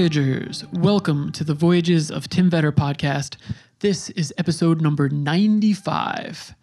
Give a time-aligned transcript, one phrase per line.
[0.00, 0.64] Voyagers.
[0.72, 3.36] Welcome to the Voyages of Tim Vetter podcast.
[3.80, 6.54] This is episode number 95.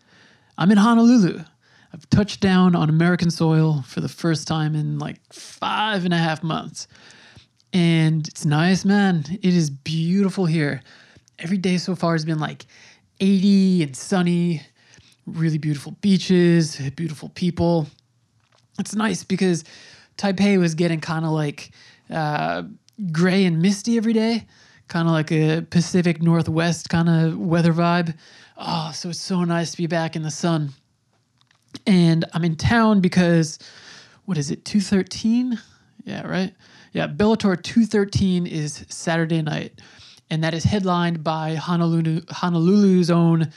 [0.57, 1.43] I'm in Honolulu.
[1.93, 6.17] I've touched down on American soil for the first time in like five and a
[6.17, 6.87] half months.
[7.73, 9.23] And it's nice, man.
[9.29, 10.81] It is beautiful here.
[11.37, 12.65] Every day so far has been like
[13.19, 14.63] 80 and sunny,
[15.27, 17.85] really beautiful beaches, beautiful people.
[18.79, 19.63] It's nice because
[20.17, 21.69] Taipei was getting kind of like
[22.09, 22.63] uh,
[23.11, 24.47] gray and misty every day,
[24.87, 28.15] kind of like a Pacific Northwest kind of weather vibe.
[28.57, 30.73] Oh, so it's so nice to be back in the sun.
[31.85, 33.59] And I'm in town because,
[34.25, 35.59] what is it, 213?
[36.05, 36.53] Yeah, right?
[36.93, 39.79] Yeah, Bellator 213 is Saturday night,
[40.29, 43.51] and that is headlined by Honolulu, Honolulu's own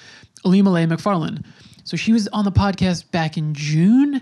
[0.45, 1.45] Ilima-Lei Macfarlane.
[1.85, 4.21] So she was on the podcast back in June.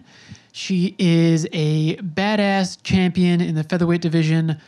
[0.53, 4.60] She is a badass champion in the featherweight division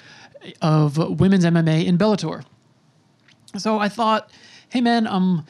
[0.62, 2.44] of women's MMA in Bellator.
[3.56, 4.30] So I thought,
[4.68, 5.44] hey man, I'm,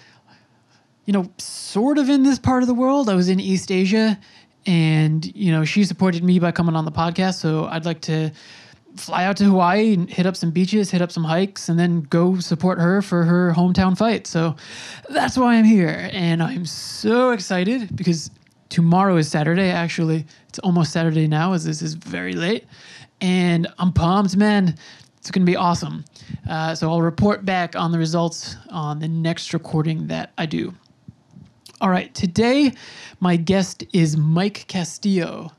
[1.04, 3.08] you know, sort of in this part of the world.
[3.08, 4.18] I was in East Asia,
[4.66, 7.34] and you know, she supported me by coming on the podcast.
[7.34, 8.30] So I'd like to
[8.96, 12.02] fly out to Hawaii and hit up some beaches, hit up some hikes, and then
[12.02, 14.26] go support her for her hometown fight.
[14.26, 14.56] So
[15.08, 16.10] that's why I'm here.
[16.12, 18.30] And I'm so excited because
[18.68, 20.26] tomorrow is Saturday, actually.
[20.48, 22.66] It's almost Saturday now, as this is very late.
[23.20, 24.76] And I'm pumped, man.
[25.18, 26.04] It's going to be awesome.
[26.48, 30.74] Uh, so I'll report back on the results on the next recording that I do.
[31.80, 32.72] All right, today
[33.20, 35.52] my guest is Mike Castillo.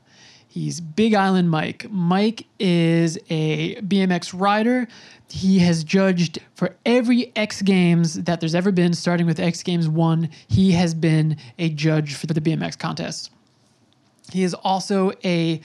[0.48, 1.86] He's Big Island Mike.
[1.90, 4.86] Mike is a BMX rider.
[5.30, 9.88] He has judged for every X Games that there's ever been, starting with X Games
[9.88, 10.28] 1.
[10.48, 13.30] He has been a judge for the BMX contest.
[14.32, 15.60] He is also a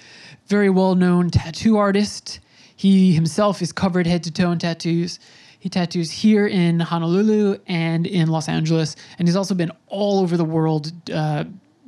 [0.47, 2.39] very well known tattoo artist.
[2.75, 5.19] He himself is covered head to toe in tattoos.
[5.59, 10.37] He tattoos here in Honolulu and in Los Angeles, and he's also been all over
[10.37, 11.45] the world uh,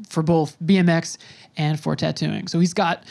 [0.09, 1.17] for both BMX
[1.55, 2.47] and for tattooing.
[2.47, 3.03] So he's got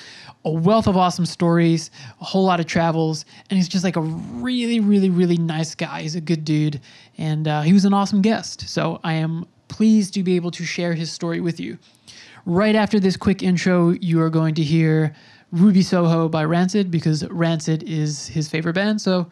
[0.44, 1.90] a wealth of awesome stories,
[2.20, 6.02] a whole lot of travels, and he's just like a really, really, really nice guy.
[6.02, 6.80] He's a good dude,
[7.18, 8.68] and uh, he was an awesome guest.
[8.68, 11.78] So I am pleased to be able to share his story with you.
[12.46, 15.14] Right after this quick intro, you are going to hear
[15.52, 19.00] Ruby Soho by Rancid because Rancid is his favorite band.
[19.00, 19.30] So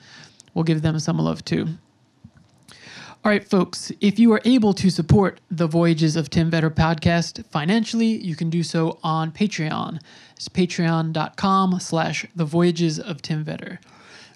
[0.55, 1.69] we'll give them some love too.
[3.25, 7.45] All right, folks, if you are able to support the Voyages of Tim Vetter podcast
[7.47, 10.01] financially, you can do so on Patreon.
[10.37, 13.79] It's patreon.com slash the Voyages of Tim Vetter.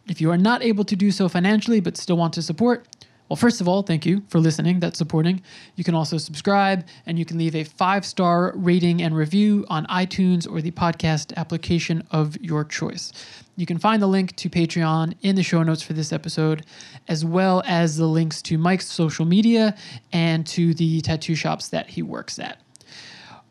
[0.09, 2.85] If you are not able to do so financially but still want to support,
[3.31, 5.41] well, first of all, thank you for listening, that's supporting.
[5.77, 9.87] You can also subscribe and you can leave a five star rating and review on
[9.87, 13.13] iTunes or the podcast application of your choice.
[13.55, 16.67] You can find the link to Patreon in the show notes for this episode,
[17.07, 19.77] as well as the links to Mike's social media
[20.13, 22.61] and to the tattoo shops that he works at.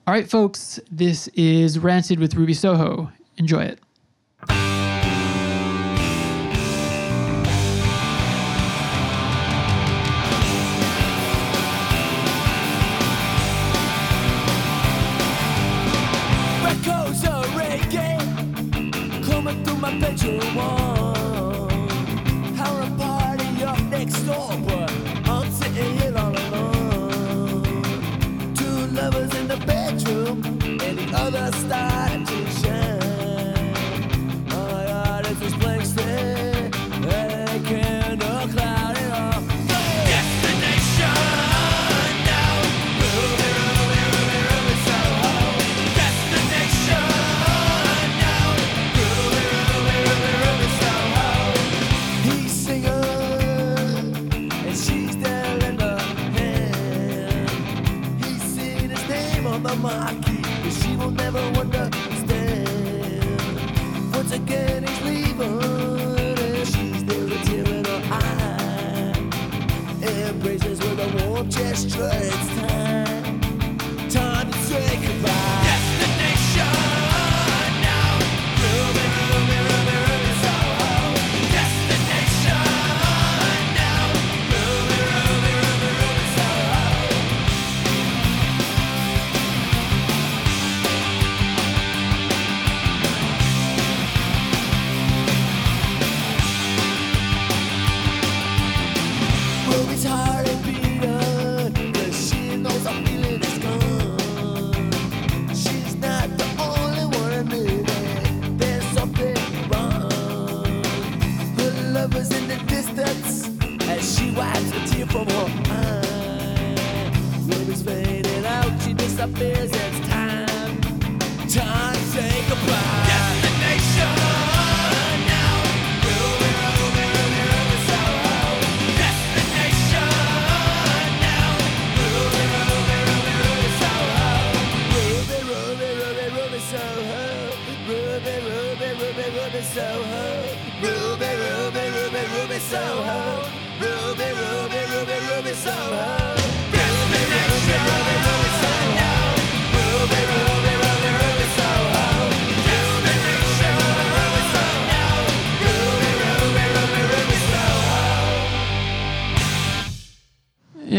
[0.05, 3.13] All right, folks, this is Rancid with Ruby Soho.
[3.37, 3.79] Enjoy it.
[19.99, 20.88] Coming through my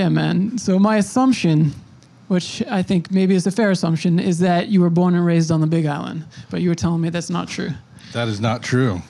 [0.01, 0.57] Yeah, man.
[0.57, 1.75] So my assumption,
[2.29, 5.51] which I think maybe is a fair assumption, is that you were born and raised
[5.51, 6.25] on the Big Island.
[6.49, 7.69] But you were telling me that's not true.
[8.15, 9.03] That is not true.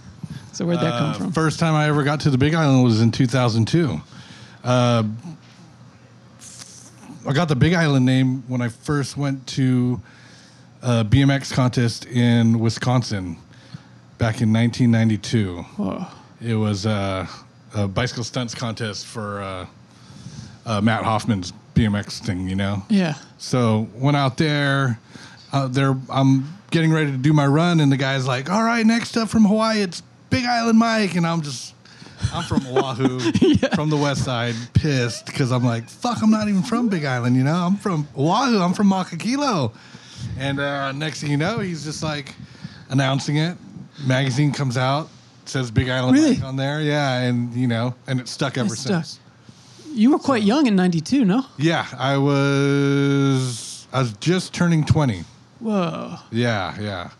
[0.52, 1.30] So where'd that come Uh, from?
[1.32, 4.00] First time I ever got to the Big Island was in 2002.
[4.64, 5.04] Uh,
[7.24, 10.00] I got the Big Island name when I first went to
[10.82, 13.36] a BMX contest in Wisconsin
[14.18, 15.62] back in 1992.
[15.76, 16.04] Whoa.
[16.44, 17.28] It was uh,
[17.76, 19.40] a bicycle stunts contest for
[20.66, 22.82] uh, uh, Matt Hoffman's BMX thing, you know?
[22.88, 23.14] Yeah.
[23.38, 24.98] So went out there.
[25.52, 28.86] Out there, I'm getting ready to do my run, and the guy's like, "All right,
[28.86, 31.74] next up from Hawaii, it's Big Island Mike," and I'm just,
[32.32, 33.18] I'm from Oahu,
[33.74, 37.34] from the west side, pissed because I'm like, "Fuck, I'm not even from Big Island,
[37.34, 37.52] you know?
[37.66, 38.58] I'm from Oahu.
[38.60, 39.72] I'm from Makakilo."
[40.38, 42.32] And uh, next thing you know, he's just like
[42.90, 43.56] announcing it.
[44.06, 45.08] Magazine comes out,
[45.46, 46.34] says Big Island Really?
[46.36, 49.04] Mike on there, yeah, and you know, and it's stuck ever It's stuck.
[49.92, 51.44] You were quite young in 92, no?
[51.58, 55.24] Yeah, I was, I was just turning 20.
[55.60, 56.16] Whoa.
[56.30, 57.10] Yeah, yeah.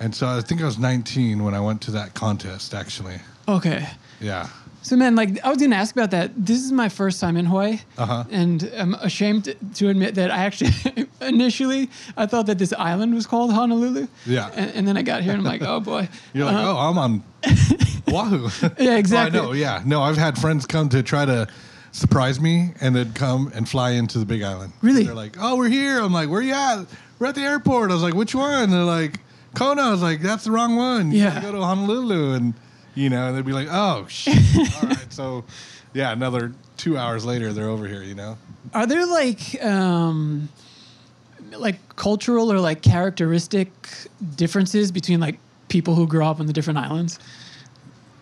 [0.00, 3.20] And so I think I was 19 when I went to that contest, actually.
[3.48, 3.86] Okay.
[4.20, 4.48] Yeah.
[4.82, 6.30] So, man, like, I was going to ask about that.
[6.36, 7.80] This is my first time in Hawaii.
[7.98, 8.24] Uh-huh.
[8.30, 10.70] And I'm ashamed to admit that I actually,
[11.20, 14.06] initially, I thought that this island was called Honolulu.
[14.26, 14.50] Yeah.
[14.54, 16.08] And, and then I got here and I'm like, oh boy.
[16.34, 17.22] You're like, Uh, oh, I'm on
[18.08, 18.48] Oahu.
[18.78, 19.40] Yeah, exactly.
[19.40, 19.82] I know, yeah.
[19.84, 21.48] No, I've had friends come to try to
[21.96, 24.72] surprise me and then come and fly into the Big Island.
[24.82, 25.04] Really?
[25.04, 25.98] They're like, oh, we're here.
[26.00, 26.84] I'm like, where you at?
[27.18, 27.90] We're at the airport.
[27.90, 28.70] I was like, which one?
[28.70, 29.20] They're like,
[29.54, 29.82] Kona.
[29.82, 31.10] I was like, that's the wrong one.
[31.10, 31.34] You Yeah.
[31.34, 32.34] gotta go to Honolulu.
[32.34, 32.54] And,
[32.94, 34.36] you know, and they'd be like, oh, shit.
[34.82, 35.12] All right.
[35.12, 35.44] So,
[35.94, 38.36] yeah, another two hours later, they're over here, you know?
[38.74, 40.48] Are there like um
[41.56, 43.70] like cultural or like characteristic
[44.34, 45.38] differences between like
[45.68, 47.18] people who grow up on the different islands?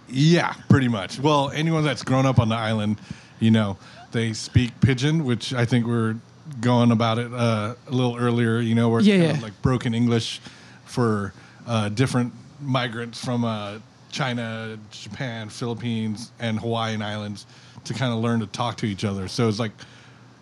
[0.08, 1.18] Yeah, pretty much.
[1.18, 3.00] Well, anyone that's grown up on the island,
[3.40, 3.76] you know,
[4.12, 6.16] they speak pidgin, which I think we're
[6.60, 8.60] going about it uh, a little earlier.
[8.60, 9.36] You know, where it's Yeah, kind yeah.
[9.36, 10.40] of like broken English
[10.84, 11.32] for
[11.66, 13.78] uh, different migrants from uh,
[14.10, 17.46] China, Japan, Philippines, and Hawaiian islands
[17.84, 19.29] to kind of learn to talk to each other.
[19.29, 19.72] So it's like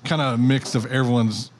[0.05, 1.51] kind of a mix of everyone's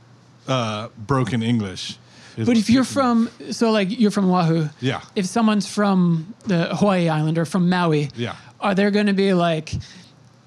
[0.49, 1.97] uh, broken English.
[2.37, 5.01] is But if you're from so like you're from Oahu, Yeah.
[5.17, 8.35] If someone's from the Hawaii island or from Maui, Yeah.
[8.61, 9.73] are there going to be like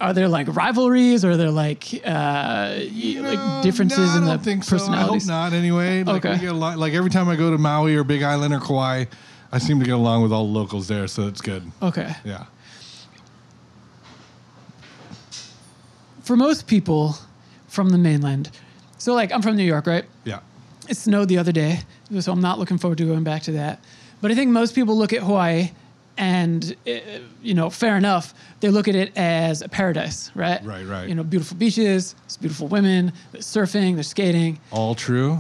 [0.02, 4.18] are there like rivalries or are there like uh, y- No, like differences no, I
[4.18, 4.78] in the think so.
[4.78, 5.54] I hope not.
[5.54, 6.34] Anyway, like Okay.
[6.36, 6.78] we get along.
[6.78, 9.06] Like every time I go to Maui or Big Island or Kauai,
[9.52, 11.64] I seem to get along with all the locals there, so it's good.
[11.82, 12.14] Okay.
[12.25, 12.46] Yeah.
[16.24, 17.16] For most people
[17.68, 18.50] from the mainland,
[18.98, 20.06] so like I'm from New York, right?
[20.24, 20.40] Yeah.
[20.90, 21.80] It snowed the other day,
[22.20, 23.84] so I'm not looking forward to going back to that.
[24.22, 25.70] But I think most people look at Hawaii,
[26.17, 26.91] and uh,
[27.41, 30.63] you know, fair enough, they look at it as a paradise, right?
[30.63, 31.07] Right, right.
[31.07, 34.60] You know, beautiful beaches, beautiful women, there's surfing, there's skating.
[34.72, 35.39] All true.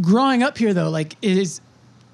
[0.00, 1.60] Growing up here, though, like, is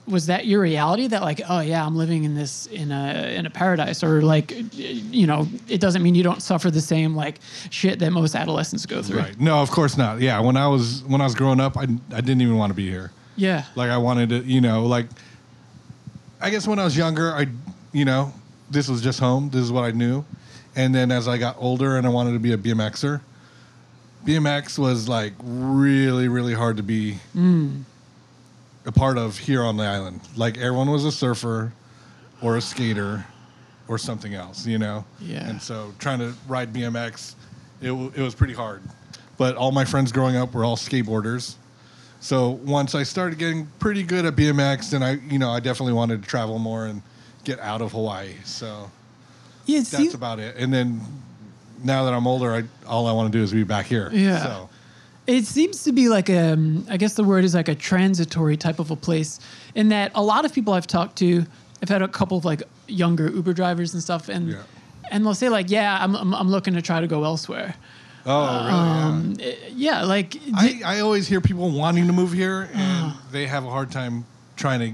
[0.07, 1.07] was that your reality?
[1.07, 4.52] That like, oh yeah, I'm living in this in a in a paradise, or like,
[4.75, 7.38] you know, it doesn't mean you don't suffer the same like
[7.71, 9.21] shit that most adolescents go through.
[9.21, 9.40] Right.
[9.40, 10.21] No, of course not.
[10.21, 10.40] Yeah.
[10.40, 12.90] When I was when I was growing up, I I didn't even want to be
[12.90, 13.12] here.
[13.37, 13.64] Yeah.
[13.75, 15.07] Like I wanted to, you know, like
[16.42, 17.47] I guess when I was younger, I,
[17.93, 18.33] you know,
[18.71, 19.51] this was just home.
[19.51, 20.25] This is what I knew.
[20.75, 23.21] And then as I got older and I wanted to be a BMXer,
[24.25, 27.83] BMX was like really, really hard to be mm.
[28.87, 30.21] a part of here on the island.
[30.37, 31.73] Like everyone was a surfer
[32.41, 33.27] or a skater
[33.89, 35.05] or something else, you know?
[35.21, 35.49] Yeah.
[35.49, 37.35] And so trying to ride BMX,
[37.81, 38.83] it, w- it was pretty hard.
[39.37, 41.57] But all my friends growing up were all skateboarders.
[42.21, 45.95] So once I started getting pretty good at BMX, then I, you know, I definitely
[45.95, 47.03] wanted to travel more and
[47.45, 48.35] get out of Hawaii.
[48.45, 48.91] So
[49.67, 49.79] Yeah.
[49.79, 50.57] That's seems, about it.
[50.57, 51.01] And then
[51.85, 54.11] now that I'm older, I, all I want to do is be back here.
[54.13, 54.43] Yeah.
[54.43, 54.69] So
[55.27, 58.57] It seems to be like a, um, I guess the word is like a transitory
[58.57, 59.41] type of a place,
[59.75, 61.45] in that a lot of people I've talked to,
[61.83, 64.63] I've had a couple of like younger Uber drivers and stuff, and Yeah.
[65.11, 67.75] and they'll say like, yeah, I'm, I'm I'm looking to try to go elsewhere.
[68.27, 68.71] oh, really?
[68.79, 73.47] Um, eh, yeah, like I, I always hear people wanting to move here and they
[73.49, 74.25] have a hard time
[74.57, 74.93] trying to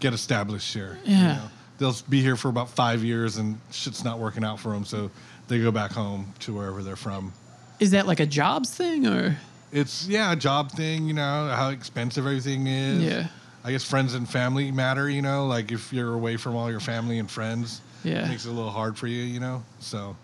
[0.00, 0.98] get established here.
[1.04, 1.34] you Yeah.
[1.36, 1.42] know?
[1.78, 5.10] They'll be here for about five years and shit's not working out for them, so
[5.48, 7.32] they go back home to wherever they're from.
[7.80, 9.36] is that like a jobs thing or
[9.72, 13.02] It's yeah, a job thing, you know, how expensive everything is.
[13.02, 13.26] yeah,
[13.64, 15.10] I guess friends and family matter.
[15.10, 18.24] You know, like if you're away from all your family and friends, Yeah.
[18.24, 19.22] it makes it a little hard for you.
[19.24, 20.16] You know, so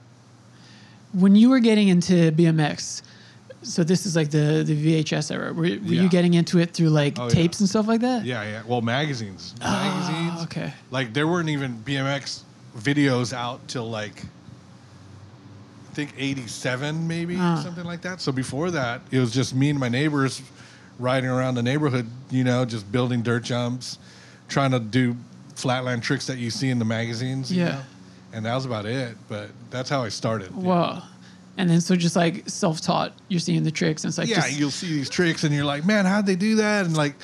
[1.12, 3.02] When you were getting into BMX,
[3.62, 5.52] so this is like the the VHS era.
[5.52, 6.02] Were, were Yeah.
[6.02, 7.31] you getting into it through like Oh, yeah.
[7.35, 8.25] tapes and stuff like that?
[8.25, 8.62] yeah, yeah.
[8.67, 10.33] Well, magazines, magazines.
[10.38, 10.73] Ah, okay.
[10.90, 12.43] Like there weren't even BMX
[12.79, 14.23] videos out till like
[15.90, 17.61] I think '87, maybe Ah.
[17.62, 18.21] something like that.
[18.21, 20.40] So before that, it was just me and my neighbors
[20.99, 22.07] riding around the neighborhood.
[22.31, 23.99] You know, just building dirt jumps,
[24.49, 25.17] trying to do
[25.57, 27.50] flatland tricks that you see in the magazines.
[27.52, 27.69] you Yeah.
[27.73, 27.81] know?
[28.33, 29.17] And that was about it.
[29.29, 30.55] But that's how I started.
[30.55, 31.02] Whoa.
[31.57, 34.37] And then so just like self taught, you're seeing the tricks and it's like yeah,
[34.37, 36.87] just, you'll see these tricks and you're like, man, how'd they do that?
[36.87, 37.14] And like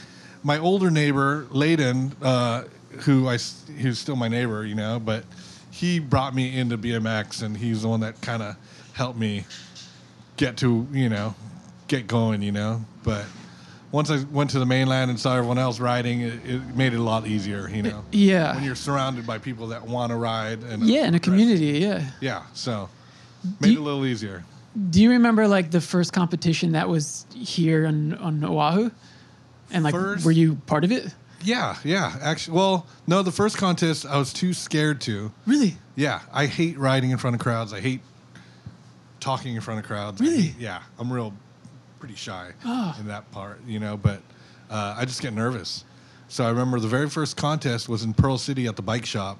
[0.42, 2.64] my older neighbor, Layden, uh,
[2.98, 3.38] I
[3.80, 5.24] who's still my neighbor, you know, but
[5.70, 8.56] he brought me into BMX and he's the one that kind of
[8.94, 9.44] helped me
[10.36, 11.34] get to, you know,
[11.88, 12.84] get going, you know.
[13.02, 13.26] But
[13.92, 16.98] once I went to the mainland and saw everyone else riding, it, it made it
[16.98, 18.04] a lot easier, you know.
[18.12, 18.54] yeah.
[18.54, 22.10] When you're surrounded by people that want to ride and yeah, in a community, yeah.
[22.20, 22.88] Yeah, so
[23.60, 24.44] made you- it a little easier.
[24.90, 28.90] Do you remember like the first competition that was here on, on Oahu?
[29.70, 31.14] And like, First- were you part of it?
[31.42, 32.16] Yeah, yeah.
[32.22, 35.32] Actually, well, no, the first contest I was too scared to.
[35.46, 35.76] Really?
[35.94, 37.72] Yeah, I hate riding in front of crowds.
[37.72, 38.00] I hate
[39.20, 40.20] talking in front of crowds.
[40.20, 40.42] Really?
[40.42, 41.32] hate- yeah, I'm real
[41.98, 42.98] pretty shy Ah.
[43.00, 44.20] in that part, you know, but
[44.70, 45.84] uh, I just get nervous.
[46.28, 49.38] So I remember the very first contest was in Pearl City at the bike shop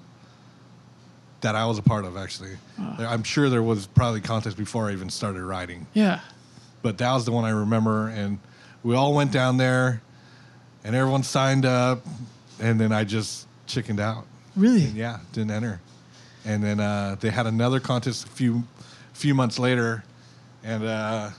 [1.47, 2.57] that I was a part of, actually.
[2.77, 3.07] Ah.
[3.09, 6.19] I'm sure there was probably contest before I even started riding Yeah.
[6.83, 8.09] but that was the one I remember.
[8.09, 8.41] And
[8.83, 10.03] we all went down there,
[10.83, 12.05] and everyone signed up,
[12.61, 14.25] and then I just chickened out.
[14.57, 14.87] Really?
[14.87, 15.81] And yeah, didn't enter.
[16.45, 18.65] And then uh, they had another contest a few
[19.13, 20.03] few months later,
[20.65, 21.31] and uh,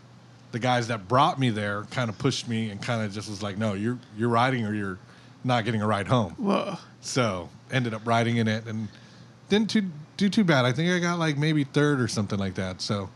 [0.54, 3.42] the guys that brought me there kind of pushed me and kind of just was
[3.44, 5.00] like, "No, you're you're riding, or you're
[5.44, 6.78] not getting a ride home." Whoa.
[7.02, 8.88] So ended up riding in it and
[9.50, 9.84] didn't too,
[10.18, 10.66] do too bad.
[10.66, 12.82] I think I got like maybe third or something like that.
[12.82, 13.10] So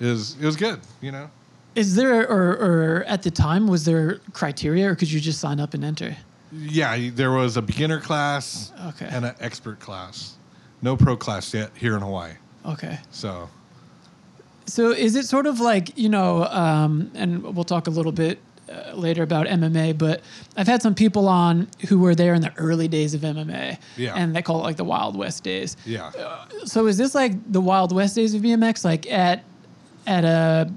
[0.00, 1.30] it was it was good, you know.
[1.74, 5.58] Is there, or, or at the time, was there criteria or could you just sign
[5.58, 6.14] up and enter?
[6.52, 9.08] Yeah, there was a beginner class Okay.
[9.10, 10.36] and an expert class.
[10.82, 12.32] No pro class yet here in Hawaii.
[12.66, 12.98] Okay.
[13.10, 13.48] So
[14.66, 18.38] So is it sort of like you know, um, and we'll talk a little bit
[18.70, 20.20] uh, later about MMA, but
[20.56, 24.14] I've had some people on who were there in the early days of MMA, Yeah.
[24.14, 25.76] and they call it like the Wild West days.
[25.84, 26.10] yeah,
[26.64, 28.84] So is this like the Wild West days of BMX?
[28.84, 29.44] Like at
[30.06, 30.70] at a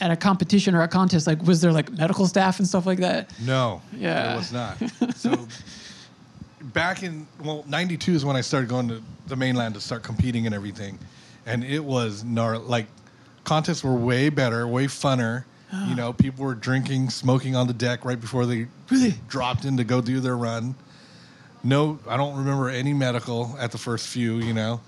[0.00, 2.98] at a competition or a contest, like was there like medical staff and stuff like
[2.98, 3.30] that?
[3.40, 4.34] no, Yeah.
[4.34, 4.76] it was not.
[5.16, 5.46] So
[6.72, 10.46] back in well, '92 is when I started going to the mainland to start competing
[10.46, 10.98] and everything,
[11.46, 12.86] and it was gnar- like
[13.44, 15.44] contests were way better, way funner.
[15.72, 19.14] You know, people were drinking, smoking on the deck right before they Really?
[19.28, 20.74] dropped in to go do their run.
[21.64, 24.82] No, I don't remember any medical at the first few, you know.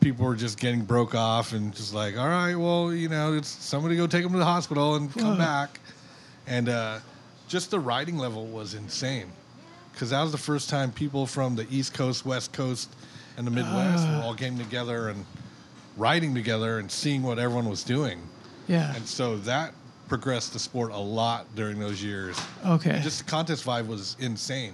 [0.00, 3.48] People were just getting broke off and just like, all right, well, you know, it's
[3.48, 5.36] somebody go take them to the hospital and come Whoa.
[5.38, 5.80] back.
[6.46, 6.98] And uh,
[7.48, 9.32] just the riding level was insane.
[9.92, 12.90] Because that was the first time people from the East Coast, West Coast,
[13.38, 15.24] and the Midwest were all getting together and
[15.96, 18.20] riding together and seeing what everyone was doing.
[18.68, 18.94] Yeah.
[18.94, 19.72] And so that
[20.08, 23.00] progressed the sport a lot during those years Okay.
[23.02, 24.72] just the contest vibe was insane.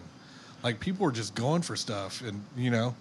[0.62, 2.94] Like people were just going for stuff, and you know,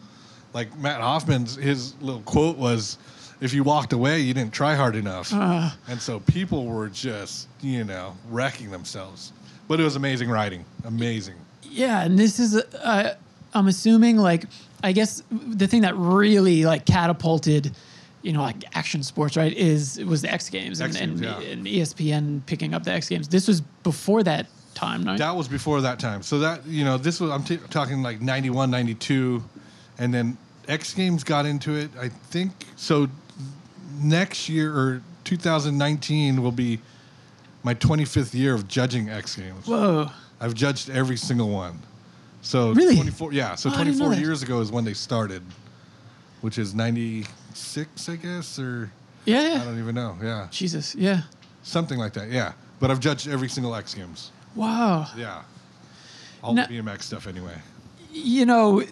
[0.54, 2.98] like Matt Hoffman's his little quote was,
[3.40, 5.70] "If you walked away, you didn't try hard enough." Uh.
[5.88, 9.32] and so people were just you know wrecking themselves.
[9.68, 11.36] But it was amazing riding, amazing.
[11.64, 13.16] Yeah, and this is, uh,
[13.54, 14.46] I'm assuming, like,
[14.84, 17.72] I guess the thing that really like catapulted,
[18.22, 21.42] you know, like action sports, right, is it was the X Games and, Games, and,
[21.42, 21.50] yeah.
[21.50, 23.28] and ESPN picking up the X Games.
[23.28, 25.18] This was before that time, right?
[25.18, 26.22] That was before that time.
[26.22, 29.44] So that you know, this was I'm t- talking like 91, 92,
[29.98, 30.38] and then
[30.68, 31.90] X Games got into it.
[32.00, 33.08] I think so.
[34.02, 36.80] Next year or 2019 will be
[37.64, 39.68] my 25th year of judging X Games.
[39.68, 40.10] Whoa.
[40.40, 41.80] I've judged every single one.
[42.42, 42.96] So Really?
[42.96, 45.44] 24 yeah, so Oh, I didn't know 24 years ago is when they started,
[46.42, 46.74] which is
[47.56, 48.92] 96 I guess or
[49.26, 50.18] Yeah, I don't even know.
[50.22, 50.48] Yeah.
[50.52, 50.96] Jesus.
[50.96, 51.22] Yeah.
[51.64, 52.30] Something like that.
[52.32, 52.54] Yeah.
[52.80, 54.32] But I've judged every single X Games.
[54.56, 55.08] Wow.
[55.18, 55.44] Yeah.
[56.44, 57.56] All Now- the BMX stuff anyway.
[58.14, 58.84] you know,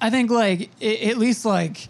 [0.00, 1.88] I think like at least like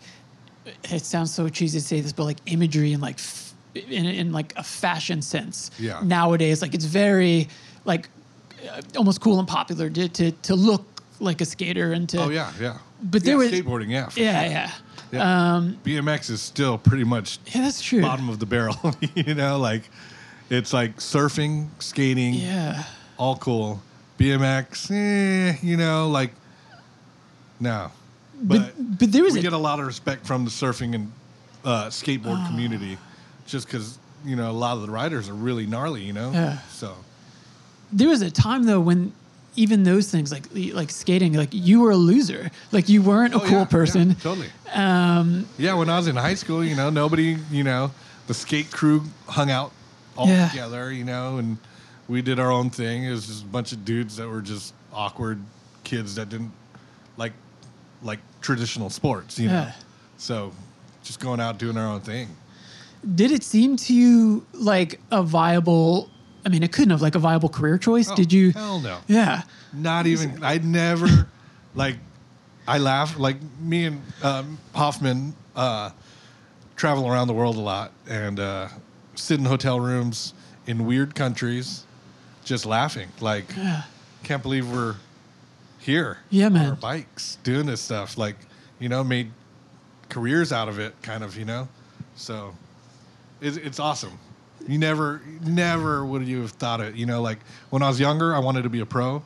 [0.91, 4.33] it sounds so cheesy to say this, but like imagery and like f- in, in
[4.33, 5.71] like a fashion sense.
[5.79, 6.01] Yeah.
[6.03, 7.49] Nowadays, like it's very
[7.85, 8.09] like
[8.71, 10.85] uh, almost cool and popular to, to to look
[11.21, 12.19] like a skater and to.
[12.25, 12.79] Oh yeah, yeah.
[13.03, 14.09] But yeah, there was- skateboarding, yeah.
[14.17, 14.51] Yeah, sure.
[14.53, 14.71] yeah.
[15.13, 15.55] Yeah.
[15.57, 18.03] Um, BMX is still pretty much yeah, that's true.
[18.03, 18.77] bottom of the barrel.
[19.15, 19.83] you know, like
[20.51, 22.85] it's like surfing, skating, Yeah.
[23.19, 23.81] all cool.
[24.19, 26.33] BMX, eh, you know, like
[27.61, 27.91] no.
[28.43, 30.95] But But, but there was we a, get a lot of respect from the surfing
[30.95, 31.13] and
[31.65, 32.47] uh, skateboard Ah.
[32.49, 32.99] community,
[33.47, 36.33] just because you know a lot of the riders are really gnarly, you know.
[36.33, 36.59] Yeah.
[36.71, 36.95] So
[37.93, 39.13] there was a time though when
[39.57, 40.45] even those things like
[40.75, 43.65] like skating, like you were a loser, like you weren't a Oh, cool yeah, yeah,
[43.65, 44.15] person.
[44.17, 44.49] totally.
[44.75, 47.91] Um, Yeah, when I was in high school, you know, nobody, you know,
[48.27, 49.73] the skate crew hung out
[50.17, 50.49] all Yeah.
[50.49, 51.59] together, you know, and
[52.09, 53.05] we did our own thing.
[53.05, 55.41] It was just a bunch of dudes that were just awkward
[55.85, 56.53] kids that didn't
[57.17, 57.33] like
[58.03, 59.55] like traditional sports, you know.
[59.55, 59.73] Yeah.
[60.19, 60.53] So
[61.03, 62.29] just going out doing our own thing.
[63.15, 66.11] did it seem to you like a viable?
[66.47, 68.09] I mean, it couldn't have like a viable career choice.
[68.09, 68.53] Oh, did you?
[68.53, 68.99] Hell no.
[69.09, 69.43] Yeah.
[69.73, 70.45] Not even.
[70.45, 71.27] I never
[71.75, 71.97] like.
[72.69, 75.91] I laugh like me and um, Hoffman uh,
[76.77, 78.69] travel around the world a lot and uh,
[79.17, 80.35] sit in hotel rooms
[80.69, 81.85] in weird countries,
[82.45, 83.09] just laughing.
[83.21, 83.83] Like, Yeah.
[84.23, 84.97] can't believe we're
[85.81, 86.19] here.
[86.31, 86.71] Yeah, on man.
[86.71, 88.17] our bikes doing this stuff.
[88.19, 88.37] Like,
[88.79, 89.31] you know, made
[90.09, 91.37] careers out of it, kind of.
[91.37, 91.69] You know,
[92.17, 92.55] so
[93.41, 94.19] it's, it's awesome.
[94.69, 96.95] You never, never would you have thought it.
[96.95, 97.39] You know, like
[97.71, 99.23] when I was younger, I wanted to be a pro,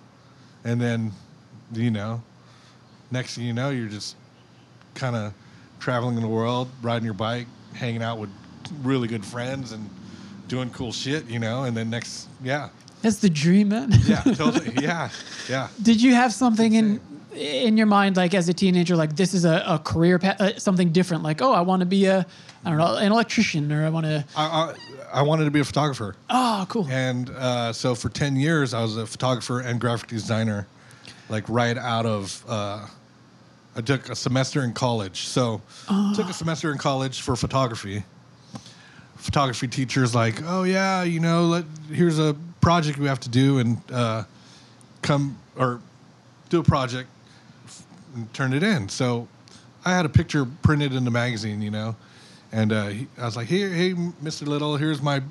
[0.65, 1.13] and then,
[1.73, 2.23] you know,
[3.11, 4.17] next thing you know, you're just
[4.95, 5.33] kind of
[5.79, 8.31] traveling in the world, riding your bike, hanging out with
[8.83, 9.89] really good friends, and
[10.49, 11.27] doing cool shit.
[11.27, 12.69] You know, and then next, yeah,
[13.03, 13.93] That's the dream, man.
[14.05, 15.09] yeah, totally, yeah,
[15.49, 15.69] yeah.
[15.83, 17.01] Did you have something in
[17.35, 20.59] in your mind, like as a teenager, like this is a, a career path, uh,
[20.59, 21.23] something different?
[21.23, 22.27] Like, oh, I want to be a,
[22.65, 24.25] I don't know, an electrician, or I want to.
[25.13, 26.17] I, wanted to be a photographer.
[26.29, 26.87] Oh, cool.
[26.91, 30.67] And uh, so for 10 years, I was a photographer and graphic designer,
[31.29, 32.87] like right out of, uh,
[33.77, 35.27] I took a semester in college.
[35.27, 35.63] So
[36.15, 38.05] took a semester in college for photography.
[39.17, 43.59] Photography teachers like, oh yeah, you know, let, here's a project we have to do
[43.59, 44.25] and uh,
[45.03, 45.81] come or
[46.49, 47.09] do a project
[48.15, 48.89] and turn it in.
[48.89, 49.29] So
[49.85, 51.97] I had a picture printed in the magazine, you know,
[52.53, 54.47] and uh, he, I was like, "Here, hey, Mr.
[54.47, 55.23] Little, here's my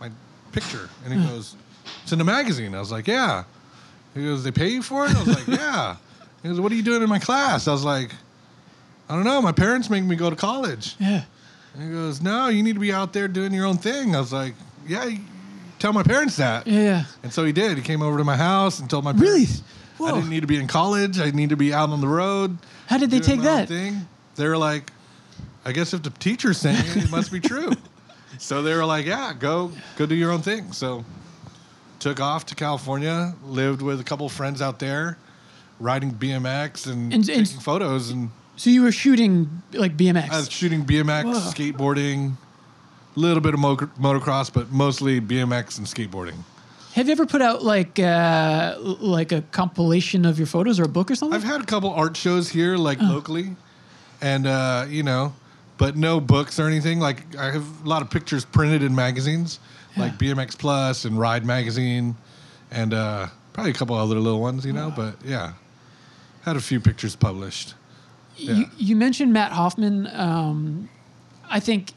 [0.00, 0.10] my
[0.52, 1.54] picture," and he goes,
[2.02, 3.44] "It's in the magazine." I was like, "Yeah."
[4.14, 5.96] He goes, "They pay you for it?" I was like, "Yeah."
[6.42, 8.12] He goes, "What are you doing in my class?" I was like,
[9.08, 9.42] "I don't know.
[9.42, 11.24] My parents make me go to college." yeah.
[11.74, 14.20] And he goes, "No, you need to be out there doing your own thing." I
[14.20, 14.54] was like,
[14.86, 15.10] "Yeah."
[15.78, 16.66] Tell my parents that.
[16.66, 17.04] Yeah.
[17.22, 17.76] And so he did.
[17.76, 19.44] He came over to my house and told my Really?
[19.44, 19.62] parents
[20.00, 21.20] I didn't need to be in college.
[21.20, 22.56] I need to be out on the road.
[22.86, 23.68] How did they take that?
[23.68, 24.08] Thing.
[24.36, 24.90] They were like,
[25.66, 27.72] I guess if the teacher's saying it, it must be true.
[28.38, 30.70] so they were like, yeah, go go do your own thing.
[30.72, 31.04] So
[31.98, 35.18] took off to California, lived with a couple of friends out there,
[35.80, 38.10] riding BMX and, And- and- taking photos.
[38.10, 40.30] And So you were shooting like BMX.
[40.30, 41.32] I was shooting BMX, Whoa.
[41.40, 42.36] skateboarding,
[43.16, 46.36] a little bit of mo- motocross, but mostly BMX and skateboarding.
[46.94, 50.88] Have you ever put out like uh, like a compilation of your photos or a
[50.88, 51.34] book or something?
[51.36, 53.56] I've had a couple art shows here, like locally,
[54.22, 55.34] and uh, you know,
[55.78, 57.00] but no books or anything.
[57.00, 59.60] Like I have a lot of pictures printed in magazines,
[59.96, 62.16] like BMX Plus and Ride Magazine,
[62.70, 64.92] and uh, probably a couple other little ones, you know.
[64.94, 65.52] But yeah,
[66.44, 67.74] had a few pictures published.
[68.36, 68.64] You, Yeah.
[68.76, 70.06] you mentioned Matt Hoffman.
[70.12, 70.88] Um,
[71.48, 71.92] I think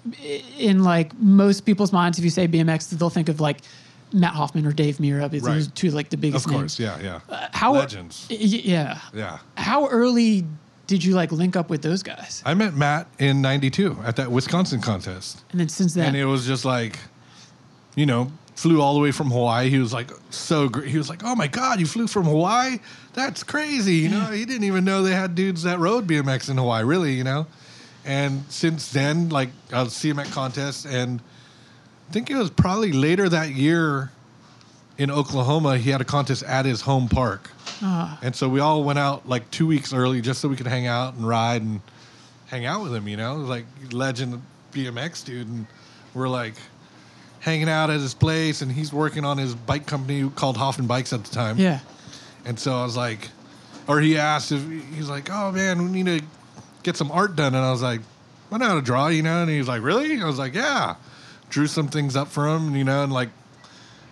[0.58, 3.62] in like most people's minds, if you say BMX, they'll think of like
[4.14, 5.30] Matt Hoffman or Dave Mirra.
[5.30, 5.76] Because Right.
[5.76, 7.00] two like the biggest Of course, names.
[7.02, 7.36] yeah, yeah.
[7.36, 8.26] Uh, how Legends.
[8.30, 9.00] yeah.
[9.14, 9.40] Yeah.
[9.58, 10.46] How early
[10.90, 12.42] did you like link up with those guys?
[12.44, 15.44] I met Matt in '92 at that Wisconsin contest.
[15.52, 16.98] And then since then, and it was just like,
[17.96, 19.70] you know, flew all the way from Hawaii.
[19.70, 20.88] He was like so great.
[20.88, 22.80] He was like, "Oh my god, you flew from Hawaii?
[23.14, 26.58] That's crazy!" You know, he didn't even know they had dudes that rode BMX in
[26.58, 26.84] Hawaii.
[26.84, 27.46] Really, you know.
[28.04, 31.22] And since then, like I'll see him at contests, and
[32.10, 34.10] I think it was probably later that year
[34.98, 35.78] in Oklahoma.
[35.78, 38.20] He had a contest at his home park, Ah.
[38.22, 40.88] and so we all went out like two weeks early just so we could hang
[40.88, 41.82] out and ride and
[42.48, 43.08] hang out with him.
[43.08, 44.42] You know, like legend
[44.74, 45.66] BMX dude, and
[46.14, 46.56] we're like
[47.40, 51.14] hanging out at his place, and he's working on his bike company called Hoffman Bikes
[51.14, 51.58] at the time.
[51.58, 51.80] yeah.
[52.46, 53.30] And so I was like,
[53.88, 54.62] or he asked if
[54.96, 56.26] he's like, oh man, we need to
[56.84, 58.02] get some art done, and I was like,
[58.52, 60.22] I know how to draw, you know, and he was like, really?
[60.22, 60.96] I was like, yeah.
[61.50, 63.30] Drew some things up for him, you know, and like,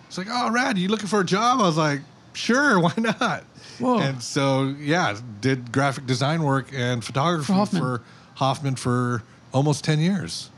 [0.06, 1.60] it's like, oh, rad, you looking for a job?
[1.60, 2.00] I was like,
[2.34, 3.44] sure, why not?
[3.80, 3.98] Whoa.
[4.00, 7.82] And so, yeah, did graphic design work and photography For Hoffman.
[7.82, 8.02] for
[8.34, 10.50] Hoffman for almost 10 years.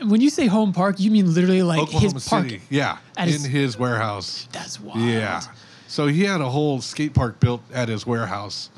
[0.00, 2.44] When you say home park, you mean literally like Oklahoma his park.
[2.44, 2.62] City.
[2.70, 2.98] Yeah.
[3.16, 4.46] At in his- his, warehouse.
[4.52, 5.00] That's wild.
[5.00, 5.40] Yeah.
[5.88, 8.70] So he had a whole skate park built at his warehouse.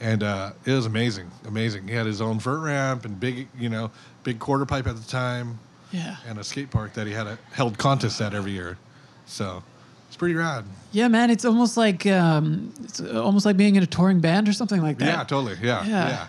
[0.00, 1.30] And uh, it was amazing.
[1.46, 1.86] Amazing.
[1.86, 3.90] He had his own vert ramp and big, you know,
[4.24, 5.58] big quarter pipe at the time
[5.92, 6.16] Yeah.
[6.26, 8.78] and a skate park that he had a, held contests at every year.
[9.26, 9.62] So
[10.10, 10.64] It's pretty rad.
[10.90, 14.52] Yeah, man, it's almost like um, it's almost like being in a touring band or
[14.52, 15.06] something like that.
[15.06, 15.56] Yeah, totally.
[15.62, 16.08] Yeah, Yeah.
[16.08, 16.26] yeah.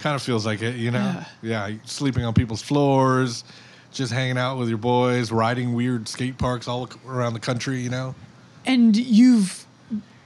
[0.00, 1.22] Kind of feels like it, you know.
[1.42, 1.70] Yeah.
[1.84, 3.44] sleeping on people's floors,
[3.92, 7.88] just hanging out with your boys, riding weird skate parks all around the country, you
[7.90, 8.16] know.
[8.66, 9.64] And you've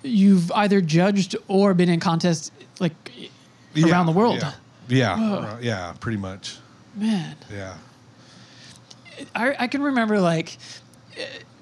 [0.02, 2.94] you've either judged or been in contests like
[3.74, 4.38] Yeah, around the world.
[4.40, 4.52] Yeah,
[4.88, 6.56] yeah, yeah, pretty much.
[6.96, 7.74] Man, Yeah,
[9.34, 10.56] I, I can remember like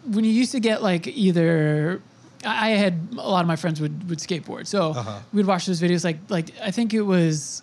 [0.07, 2.01] when you used to get like either
[2.45, 5.19] I had a lot of my friends would would skateboard, so Uh-huh.
[5.33, 6.05] we'd watch those videos.
[6.05, 7.63] Like like I think it was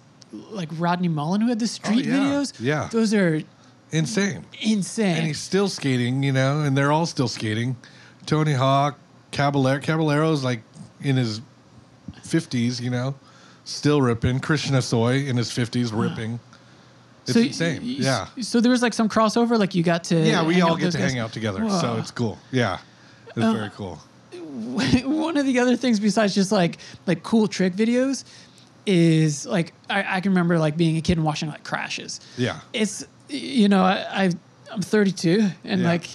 [0.51, 2.17] like Rodney Mullen who had the street Oh, yeah.
[2.19, 2.53] videos.
[2.59, 2.89] Yeah.
[2.91, 3.41] those are
[3.91, 4.45] insane.
[4.61, 5.15] insane.
[5.17, 7.75] And he's still skating, you know, and they're all still skating.
[8.25, 8.97] Tony Hawk,
[9.31, 10.61] Caballero, Caballero's like
[11.01, 11.41] in his
[12.23, 13.15] fifties, you know,
[13.65, 14.39] still ripping.
[14.39, 16.39] Christian Hosoi in his fifties ripping.
[17.29, 17.81] It's so insane.
[17.83, 18.27] Yeah.
[18.41, 19.57] So there was like some crossover.
[19.59, 21.11] Like you got to Yeah, we all get to guys?
[21.11, 21.79] hang out together, Whoa.
[21.81, 22.37] so it's cool.
[22.51, 22.79] Yeah,
[23.29, 23.99] it's Uh, very cool.
[25.05, 28.23] one of the other things besides just like like cool trick videos
[28.85, 32.19] is like I, I can remember like being a kid and watching like crashes.
[32.37, 32.59] Yeah.
[32.73, 34.29] It's you know I, I
[34.71, 35.87] I'm 32 and Yeah.
[35.87, 36.07] like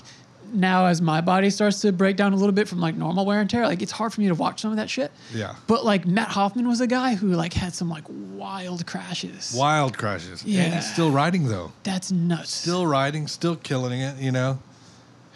[0.55, 3.41] now as my body starts to break down a little bit from like normal wear
[3.41, 5.11] and tear, like it's hard for me to watch some of that shit.
[5.33, 5.55] Yeah.
[5.67, 9.55] But like Matt Hoffman was a guy who like had some like wild crashes.
[9.57, 10.43] Wild crashes.
[10.43, 10.75] And Yeah.
[10.77, 11.73] he's still riding though.
[11.83, 12.51] That's nuts.
[12.53, 14.59] Still riding, still killing it, you know.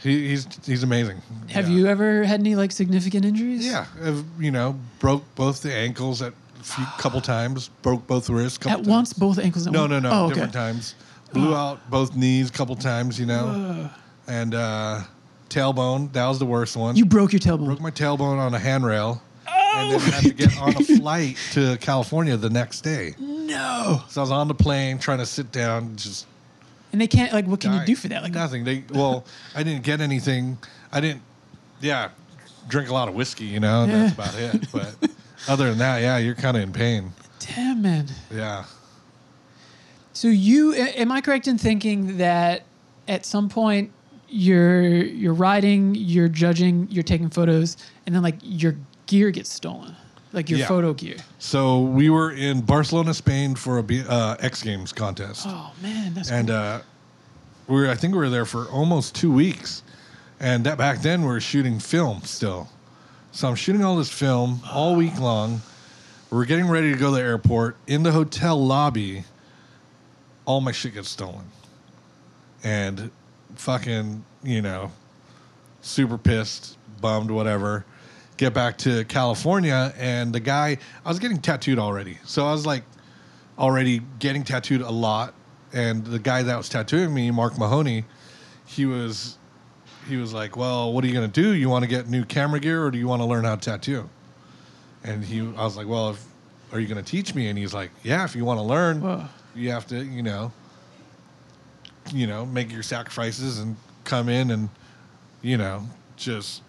[0.00, 1.20] He, he's he's amazing.
[1.50, 1.74] Have Yeah.
[1.76, 3.66] you ever had any like significant injuries?
[3.66, 8.30] Yeah, I've, you know, broke both the ankles at a few, couple times, broke both
[8.30, 8.58] wrists.
[8.58, 9.18] Couple At once, times.
[9.18, 9.66] both ankles.
[9.66, 9.90] At No, once?
[9.90, 10.34] no, no, Oh, okay.
[10.34, 10.94] different times.
[11.32, 11.56] Blew oh.
[11.56, 13.90] out both knees a couple times, you know,
[14.28, 15.00] and uh,
[15.48, 16.12] tailbone.
[16.12, 16.96] That was the worst one.
[16.96, 17.66] You broke your tailbone.
[17.66, 21.76] broke my tailbone on a handrail, and then had to get on a flight to
[21.78, 23.14] California the next day.
[23.18, 24.02] no.
[24.08, 26.26] So I was on the plane trying to sit down, just
[26.92, 27.46] And they can't like.
[27.46, 28.22] What can you do for that?
[28.22, 28.64] Like nothing.
[28.64, 30.58] They well, I didn't get anything.
[30.92, 31.22] I didn't.
[31.80, 32.10] Yeah,
[32.68, 33.84] drink a lot of whiskey, you know.
[33.84, 34.72] and That's about it.
[34.72, 35.10] But
[35.48, 37.12] other than that, yeah, you're kind of in pain.
[37.40, 38.08] Damn, man.
[38.34, 38.64] Yeah.
[40.12, 42.64] So you am I correct in thinking that
[43.06, 43.92] at some point
[44.28, 49.94] you're you're riding, you're judging, you're taking photos, and then like your gear gets stolen,
[50.32, 50.66] like your Yeah.
[50.68, 51.16] photo gear.
[51.38, 56.14] So we were in Barcelona, Spain for a B- uh, X Games contest, Oh man,
[56.14, 56.80] that's and uh,
[57.66, 59.82] we were I think we were there for almost two weeks,
[60.40, 62.68] and that back then we were shooting film still.
[63.32, 65.60] So I'm shooting all this film all week long.
[66.30, 67.76] We're getting ready to go to the airport.
[67.86, 69.24] In the hotel lobby,
[70.44, 71.44] all my shit gets stolen,
[72.62, 73.10] and
[73.58, 74.90] fucking you know,
[75.82, 77.84] super pissed, bummed, whatever.
[78.36, 82.64] Get back to California, and the guy I was getting tattooed already, so I was
[82.64, 82.84] like
[83.58, 85.34] already getting tattooed a lot.
[85.72, 88.04] And the guy that was tattooing me, Mark Mahoney,
[88.64, 89.36] he was
[90.08, 91.52] he was like, "Well, what are you gonna do?
[91.52, 93.60] You want to get new camera gear, or do you want to learn how to
[93.60, 94.08] tattoo?"
[95.02, 96.24] And he, I was like, "Well, if,
[96.72, 99.24] are you gonna teach me?" And he's like, "Yeah, if you want to learn, Whoa.
[99.56, 100.52] you have to, you know,
[102.12, 104.68] you know, make your sacrifices and come in and,
[105.42, 106.62] you know, just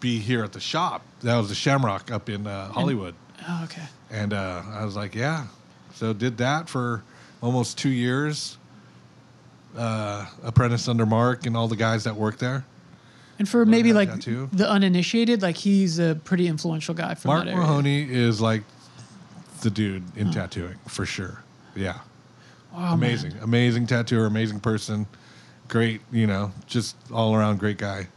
[0.00, 3.14] be here at the shop." That was the Shamrock up in uh, Hollywood.
[3.48, 3.82] oh, okay.
[4.10, 5.46] And uh, I was like, yeah.
[5.94, 7.02] So did that for
[7.42, 8.56] almost two years.
[9.76, 12.64] Uh, apprentice under Mark and all the guys that work there.
[13.38, 14.48] And for maybe like tattoo.
[14.52, 17.60] the uninitiated, like he's a pretty influential guy from Mark that area.
[17.60, 18.62] Mahoney is like
[19.60, 21.42] the dude in tattooing for sure.
[21.76, 21.98] Yeah,
[22.72, 22.92] Wow, man.
[22.94, 25.06] amazing, amazing tattooer, amazing person,
[25.68, 26.00] great.
[26.12, 28.08] You know, just all around great guy.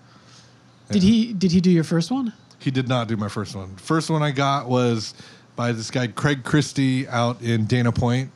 [0.90, 2.34] Did he did he do your first one?
[2.60, 3.76] He did not do my first one.
[3.78, 5.14] First one I got was
[5.56, 8.32] by this guy Craig Christie out in Dana Point,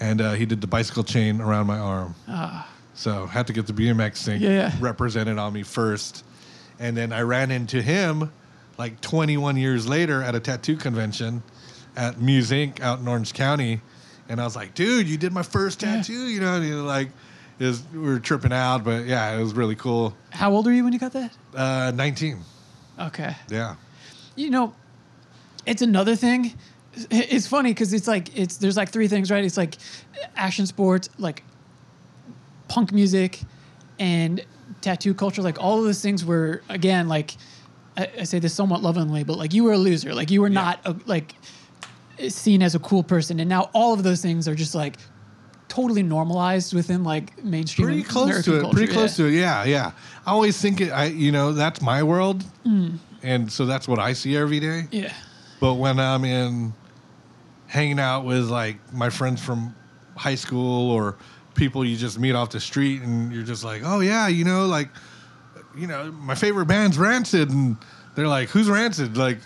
[0.00, 2.14] and uh, he did the bicycle chain around my arm.
[2.28, 2.70] Ah.
[2.94, 4.72] So had to get the BMX thing yeah.
[4.80, 6.24] represented on me first,
[6.78, 8.32] and then I ran into him
[8.78, 11.42] like 21 years later at a tattoo convention
[11.96, 13.80] at Musink out in Orange County,
[14.28, 15.96] and I was like, "Dude, you did my first Yeah.
[15.96, 17.10] tattoo," you know, and he was like.
[17.60, 20.12] it was- we were tripping out, but yeah, it was really cool.
[20.30, 21.30] How old were you when you got that?
[21.54, 22.38] Uh, 19.
[22.98, 23.36] Okay.
[23.48, 23.76] Yeah.
[24.34, 24.74] You know,
[25.64, 26.52] it's another thing.
[27.12, 29.44] It's funny because it's like it's there's like three things, right?
[29.44, 29.76] It's like
[30.36, 31.44] action sports, like
[32.68, 33.40] punk music,
[33.98, 34.44] and
[34.80, 35.42] tattoo culture.
[35.42, 37.36] Like all of those things were again like
[37.96, 40.12] I, I say this somewhat lovingly, but like you were a loser.
[40.14, 41.34] Like you were not a, like
[42.28, 44.96] seen as a cool person, and now all of those things are just like
[45.68, 48.62] totally normalized within like mainstream pretty close American to it.
[48.62, 48.76] culture.
[48.76, 49.32] Pretty close to it.
[49.32, 49.92] Yeah, yeah.
[50.26, 50.90] I always think it.
[50.90, 52.96] I you know that's my world, mm.
[53.22, 54.84] and so that's what I see every day.
[54.90, 55.12] Yeah.
[55.60, 56.72] But when I'm in
[57.66, 59.74] hanging out with like my friends from
[60.16, 61.16] high school or
[61.54, 64.66] people you just meet off the street, and you're just like, oh yeah, you know,
[64.66, 64.88] like
[65.76, 67.76] you know, my favorite band's Rancid, and
[68.14, 69.16] they're like, who's Rancid?
[69.16, 69.38] Like,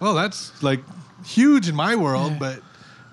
[0.00, 0.80] well, that's like
[1.26, 2.38] huge in my world, Yeah.
[2.38, 2.60] but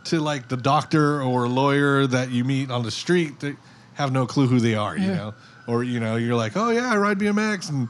[0.05, 3.55] to like the doctor or lawyer that you meet on the street, they
[3.93, 5.33] have no clue who they are, you know,
[5.67, 7.87] or you know, you're like, oh yeah, I ride BMX, and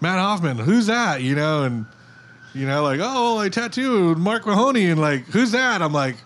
[0.00, 1.20] Matt Hoffman, who's that?
[1.22, 1.86] You know, and
[2.54, 5.82] you know, like, oh, I tattooed Mark Mahoney, and like, who's that?
[5.82, 6.16] I'm like,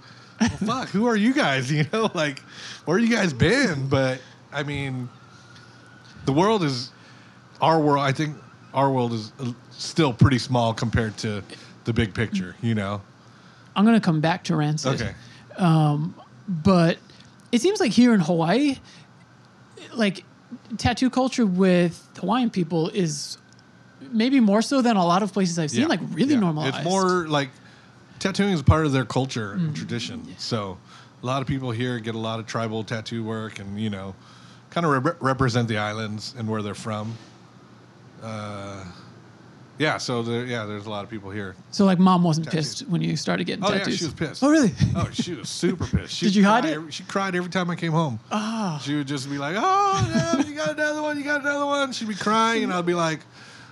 [0.40, 1.70] well, fuck, who are you guys?
[1.77, 2.40] You know, like,
[2.85, 3.88] where you guys been?
[3.88, 4.20] But
[4.53, 5.09] I mean,
[6.25, 6.90] the world is
[7.61, 8.05] our world.
[8.05, 8.37] I think
[8.75, 11.42] our world is uh, still pretty small compared to
[11.85, 12.55] the big picture.
[12.62, 13.03] You know.
[13.77, 15.01] I'm gonna come back to Rancid.
[15.01, 15.15] Okay.
[16.49, 16.99] but
[17.53, 18.77] it seems like here in Hawaii,
[19.95, 20.25] like
[20.79, 23.39] tattoo culture with Hawaiian people is
[24.12, 25.87] maybe more so than a lot of places I've seen, Yeah.
[25.89, 26.41] like really Yeah.
[26.41, 26.77] normalized.
[26.77, 27.51] It's more like
[28.19, 30.35] tattooing is part of their culture and tradition.
[30.39, 30.79] So
[31.23, 34.15] a lot of people here get a lot of tribal tattoo work and you know,
[34.71, 37.15] kind of rep- represent the islands and where they're from.
[38.23, 38.85] Uh,
[39.79, 39.99] yeah.
[39.99, 41.55] So there, yeah, there's a lot of people here.
[41.71, 42.75] so like mom wasn't Tattoos.
[42.83, 44.43] pissed when you started getting Oh yeah, she was pissed.
[44.43, 44.73] Oh really?
[44.95, 46.15] Oh, she was super pissed.
[46.17, 46.75] She'd Did you hide it?
[46.75, 48.19] every- she cried every time I came home.
[48.31, 48.81] Ah.
[48.83, 51.19] She would just be like, "Oh, no, you got another one.
[51.19, 53.21] You got another one." She'd be crying, and I'd be like,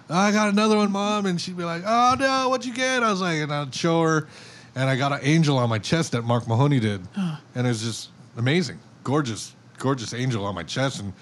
[0.09, 3.11] "I got another one, mom." And she'd be like, "Oh no, what'd you get?" I
[3.11, 4.29] was like, and I'd show her,
[4.75, 7.83] and I got an angel on my chest that Mark Mahoney did, and it was
[7.83, 11.13] just amazing, gorgeous, gorgeous angel on my chest, and.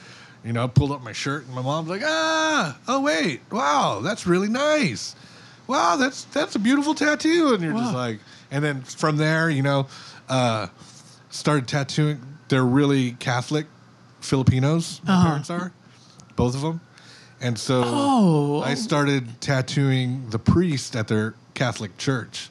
[0.45, 4.01] You know, I pulled up my shirt, and my mom's like, "Ah, oh wait, wow,
[4.03, 5.15] that's really nice.
[5.69, 8.19] Wow, that's that's a beautiful tattoo." And you're just like,
[8.51, 9.87] and then from there, you know,
[10.29, 10.67] uh,
[11.31, 12.21] started tattooing.
[12.49, 13.67] They're really Catholic
[14.21, 15.01] Filipinos.
[15.05, 15.27] My Uh-huh.
[15.29, 15.73] parents are,
[16.37, 16.81] both of them,
[17.41, 18.63] and so Oh.
[18.63, 22.51] I started tattooing the priest at their Catholic church.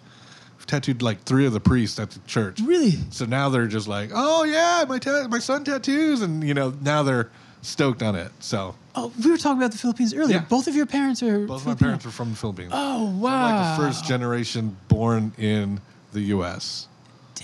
[0.58, 2.60] I've tattooed like three of the priests at the church.
[2.62, 2.99] Really?
[3.10, 6.73] So now they're just like, oh yeah, my ta- my son tattoos, and you know
[6.82, 7.30] now they're
[7.62, 8.32] stoked on it.
[8.39, 10.38] So Oh, we were talking about the Philippines earlier.
[10.38, 10.45] Yeah.
[10.50, 12.71] Both of your parents are both of my parents are from the Philippines.
[12.74, 13.45] Oh I'm wow!
[13.45, 15.80] like the first generation born in
[16.13, 16.88] the U.S.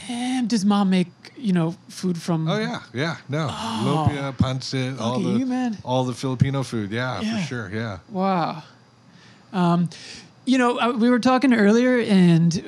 [0.07, 2.47] Damn, does mom make you know food from?
[2.49, 5.35] Oh yeah, yeah, no, lumpia, pancit, all the Oh.
[5.37, 5.77] you, man.
[5.83, 6.91] all the Filipino food.
[6.91, 7.37] Yeah, Yeah.
[7.41, 7.69] for sure.
[7.73, 7.99] Yeah.
[8.09, 8.63] Wow.
[9.53, 9.89] Um,
[10.45, 12.63] you know, uh, we were talking earlier, and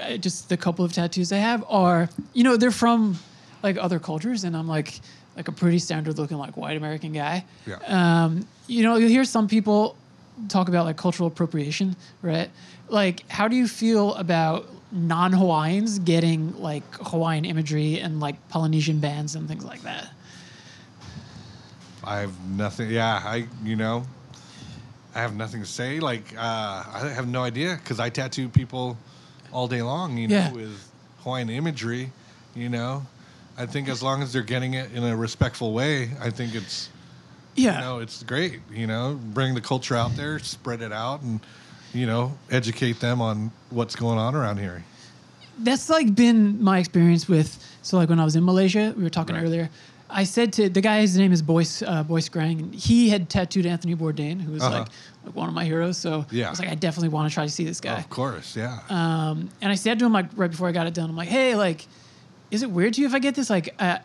[0.00, 3.18] uh, just the couple of tattoos I have are, you know, they're from
[3.62, 5.00] like other cultures, and I'm like,
[5.36, 7.44] like a pretty standard looking like white American guy.
[7.66, 7.76] Yeah.
[7.86, 9.96] Um, you know, you'll hear some people
[10.48, 12.50] talk about like cultural appropriation, right?
[12.88, 19.34] Like, how do you feel about non-Hawaiians getting like Hawaiian imagery and like Polynesian bands
[19.36, 20.10] and things like that?
[22.02, 22.90] I have nothing.
[22.90, 24.04] Yeah, I you know,
[25.14, 26.00] I have nothing to say.
[26.00, 26.40] Like uh,
[26.92, 28.96] I have no idea because I tattoo people
[29.52, 30.16] all day long.
[30.16, 30.52] You know, Yeah.
[30.52, 30.90] with
[31.22, 32.10] Hawaiian imagery.
[32.54, 33.06] You know,
[33.58, 36.88] I think as long as they're getting it in a respectful way, I think it's
[37.56, 37.74] Yeah.
[37.74, 38.60] you know it's great.
[38.72, 41.40] You know, bring the culture out there, spread it out, and
[41.92, 44.84] you know, educate them on what's going on around here.
[45.62, 49.10] that's like been my experience with so like when I was in Malaysia, we were
[49.10, 49.44] talking Right.
[49.44, 49.68] earlier.
[50.08, 53.28] I said to the guy, his name is Boyce uh, Boyce Grang, and he had
[53.28, 54.78] tattooed Anthony Bourdain, who was Uh-huh.
[54.80, 54.88] like,
[55.24, 55.98] like one of my heroes.
[55.98, 56.46] So Yeah.
[56.46, 57.98] I was like, I definitely want to try to see this guy.
[57.98, 58.78] Of course, yeah.
[58.88, 61.28] Um, and I said to him like right before I got it done, I'm like,
[61.28, 61.86] hey, like,
[62.50, 63.50] is it weird to you if I get this?
[63.50, 63.98] Like, uh,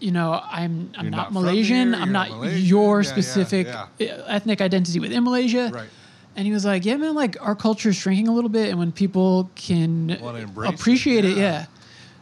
[0.00, 1.92] you know, I'm I'm not, not Malaysian.
[1.92, 2.64] here, I'm not Malaysian.
[2.66, 3.66] your Yeah, yeah, specific
[3.98, 4.06] yeah.
[4.14, 5.70] uh, ethnic identity within Malaysia.
[5.72, 5.88] Right.
[6.34, 8.78] And he was like, yeah, man, like our culture is shrinking a little bit, and
[8.78, 10.20] when people can it,
[10.64, 11.66] appreciate it, yeah.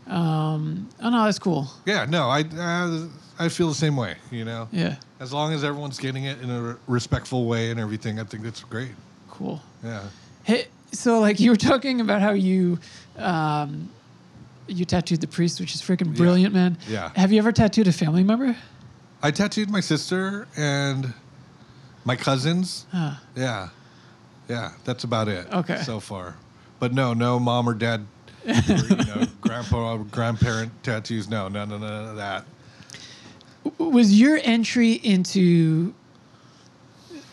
[0.09, 0.15] yeah.
[0.15, 1.69] Um, oh no, that's cool.
[1.87, 3.07] yeah, no, I uh,
[3.39, 4.17] I feel the same way.
[4.33, 8.19] You know, Yeah, as long as everyone's getting it in a respectful way and everything,
[8.19, 8.91] I think that's great.
[9.31, 9.63] cool.
[9.85, 10.03] Yeah.
[10.43, 12.79] Hey, so like you were talking about how you
[13.17, 13.89] um,
[14.71, 16.79] you tattooed the priest, which is freaking brilliant, man.
[16.89, 17.11] Yeah.
[17.17, 18.57] Have you ever tattooed a family member?
[19.23, 21.13] I tattooed my sister and
[22.05, 22.87] my cousins.
[22.93, 23.15] Huh.
[23.37, 23.69] Yeah.
[24.49, 25.47] Yeah, that's about it.
[25.53, 25.83] Okay.
[25.83, 26.37] So far.
[26.79, 28.07] But no, no mom or dad
[28.47, 31.29] or, you know, grandpa or grandparent tattoos.
[31.29, 32.45] No, no, no, no, that.
[33.79, 35.95] was your entry into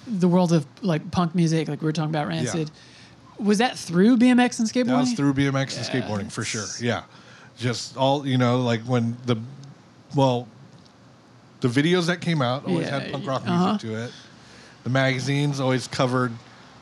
[0.06, 2.72] the world of like punk music, like we were talking about Rancid,
[3.40, 4.88] was that through BMX and skateboarding?
[4.88, 6.66] That was through BMX and skateboarding for sure.
[6.82, 7.04] Yeah.
[7.58, 9.36] Just all, you know, like when the,
[10.16, 10.48] well,
[11.62, 13.78] the videos that came out always Yeah, had punk rock music uh-huh.
[13.80, 14.12] to it.
[14.84, 16.32] The magazines always covered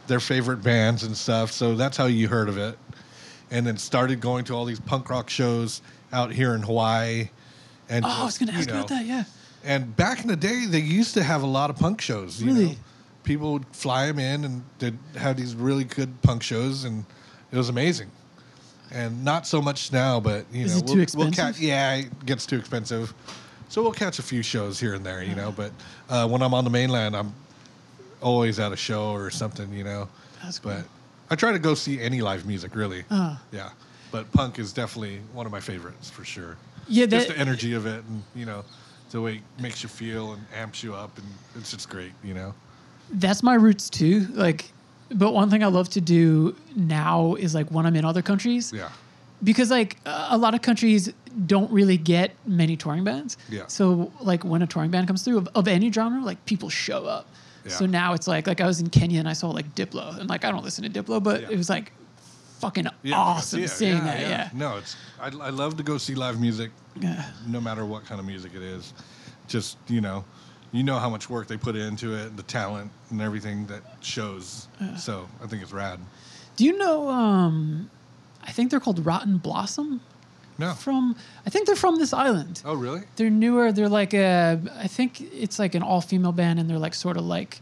[0.07, 1.51] their favorite bands and stuff.
[1.51, 2.77] So that's how you heard of it.
[3.51, 7.29] And then started going to all these punk rock shows out here in Hawaii.
[7.89, 9.05] And Oh, I was just, going to you ask know, about that.
[9.05, 9.23] Yeah.
[9.63, 12.41] And back in the day, they used to have a lot of punk shows.
[12.41, 12.65] You Really?
[12.65, 12.75] Know?
[13.23, 17.03] People would fly them in and they'd have these really good punk shows, and
[17.51, 18.11] it was amazing.
[18.91, 21.25] And not so much now, but you Is know, it we'll?
[21.25, 23.13] We'll catch, yeah, it gets too expensive.
[23.69, 25.51] So we'll catch a few shows here and there, you know.
[25.51, 25.71] But
[26.09, 27.33] uh, when I'm on the mainland, I'm
[28.21, 30.07] always at a show or something, you know.
[30.43, 30.73] That's cool.
[30.73, 30.85] But
[31.29, 33.03] I try to go see any live music, really.
[33.09, 33.37] Uh.
[33.51, 33.69] Yeah.
[34.11, 36.57] But punk is definitely one of my favorites for sure.
[36.87, 38.63] Yeah, just the energy of it, and you know,
[39.09, 42.33] the way it makes you feel and amps you up, and it's just great, you
[42.33, 42.53] know.
[43.11, 44.27] That's my roots too.
[44.33, 44.71] Like,
[45.11, 48.71] but one thing I love to do now is like when I'm in other countries,
[48.73, 48.89] Yeah.
[49.43, 51.11] because like a a lot of countries
[51.45, 53.37] don't really get many touring bands.
[53.49, 53.67] Yeah.
[53.67, 57.05] So like when a touring band comes through of, of any genre, like people show
[57.05, 57.27] up.
[57.65, 57.71] Yeah.
[57.71, 60.29] So now it's like like I was in Kenya and I saw like Diplo and
[60.29, 61.49] like I don't listen to Diplo, but Yeah.
[61.51, 61.91] it was like
[62.59, 64.19] fucking Yeah, awesome yeah, seeing that.
[64.21, 64.49] Yeah.
[64.53, 67.25] No, it's I, I love to go see live music, Yeah.
[67.47, 68.93] no matter what kind of music it is.
[69.47, 70.23] Just you know,
[70.77, 74.67] you know how much work they put into it, the talent and everything that shows.
[74.97, 75.99] so I think it's rad.
[76.55, 77.09] Do you know?
[77.09, 77.89] Um,
[78.43, 80.01] I think they're called Rotten Blossom.
[80.57, 80.71] No.
[80.73, 82.61] From I think they're from this island.
[82.63, 83.01] Oh really?
[83.17, 83.71] They're newer.
[83.73, 84.61] They're like a.
[84.77, 87.59] I think it's like an all-female band, and they're like sort of like,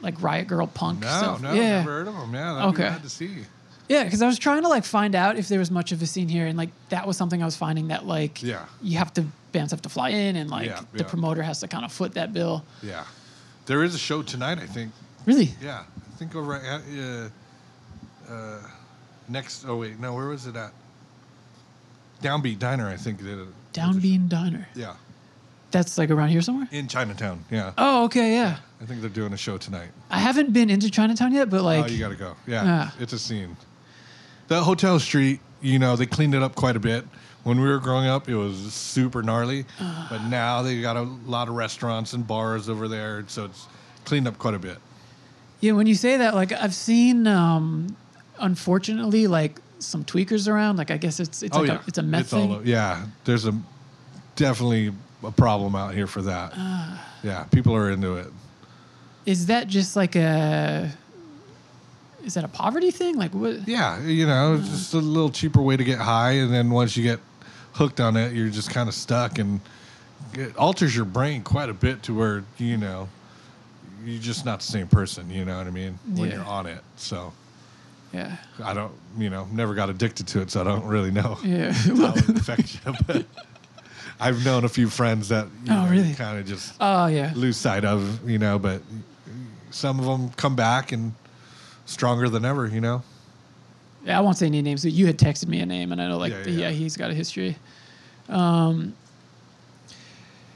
[0.00, 1.42] like Riot Girl punk No, stuff.
[1.42, 2.32] no, yeah, never heard of them.
[2.32, 2.84] Yeah, that'd Okay.
[2.84, 3.30] be rad to see.
[3.92, 4.04] Yeah.
[4.04, 6.28] Because I was trying to like find out if there was much of a scene
[6.28, 8.64] here, and like that was something I was finding that like Yeah.
[8.82, 11.08] you have to bands have to fly in, and like Yeah, the yeah.
[11.10, 12.64] promoter has to kind of foot that bill.
[12.82, 13.04] Yeah,
[13.66, 14.58] there is a show tonight.
[14.58, 14.92] I think.
[15.26, 15.50] Really?
[15.60, 18.58] Yeah, I think over at uh, uh,
[19.28, 19.64] next.
[19.68, 20.72] Oh wait, no, where was it at?
[22.22, 23.18] Downbeat Diner, I think.
[23.22, 23.48] Did it.
[23.72, 24.68] Downbeat Diner.
[24.74, 24.94] Yeah,
[25.70, 26.68] That's like around here somewhere.
[26.70, 27.44] in Chinatown.
[27.50, 28.58] Yeah, Oh, okay, yeah.
[28.80, 29.88] I think they're doing a show tonight.
[30.10, 32.34] I haven't been into Chinatown yet, but like, oh, you got to go.
[32.46, 32.90] Yeah, Yeah.
[33.00, 33.56] it's a scene.
[34.48, 37.04] The Hotel Street, you know, they cleaned it up quite a bit.
[37.44, 41.48] When we were growing up, it was super gnarly, but now they got a lot
[41.48, 43.66] of restaurants and bars over there, so it's
[44.04, 44.78] cleaned up quite a bit.
[45.60, 47.96] Yeah, when you say that, like I've seen, um,
[48.38, 50.76] unfortunately, like some tweakers around.
[50.76, 52.52] Like I guess it's it's like a, it's a meth Oh, It's thing.
[52.54, 53.54] o- yeah, there's a
[54.36, 54.92] definitely
[55.24, 56.52] a problem out here for that.
[56.54, 57.12] Ah.
[57.24, 58.28] yeah, people are into it.
[59.26, 60.92] Is that just like a?
[62.24, 63.16] Is that a poverty thing?
[63.16, 63.66] Like what?
[63.68, 66.96] Yeah, you know, it's just a little cheaper way to get high, and then once
[66.96, 67.18] you get
[67.72, 69.60] hooked on it, you're just kind of stuck, and
[70.34, 73.08] it alters your brain quite a bit to where you know
[74.04, 75.30] you're just not the same person.
[75.30, 75.98] You know what I mean?
[76.14, 76.36] When Yeah.
[76.36, 77.32] you're on it, so.
[78.12, 78.36] Yeah.
[78.62, 81.72] I don't, you know, never got addicted to it, so I don't really know Yeah.
[81.72, 82.92] how it affects you.
[83.06, 83.24] But
[84.20, 86.12] I've known a few friends that you Oh, really?
[86.12, 87.32] kind of just oh yeah.
[87.34, 88.82] lose sight of, you know, but
[89.70, 91.14] some of them come back and
[91.92, 93.02] stronger than ever, you know?
[94.04, 96.08] Yeah, I won't say any names, but you had texted me a name, and I
[96.08, 96.70] know like Yeah, yeah, yeah.
[96.70, 97.56] he's got a history.
[98.28, 98.94] Um.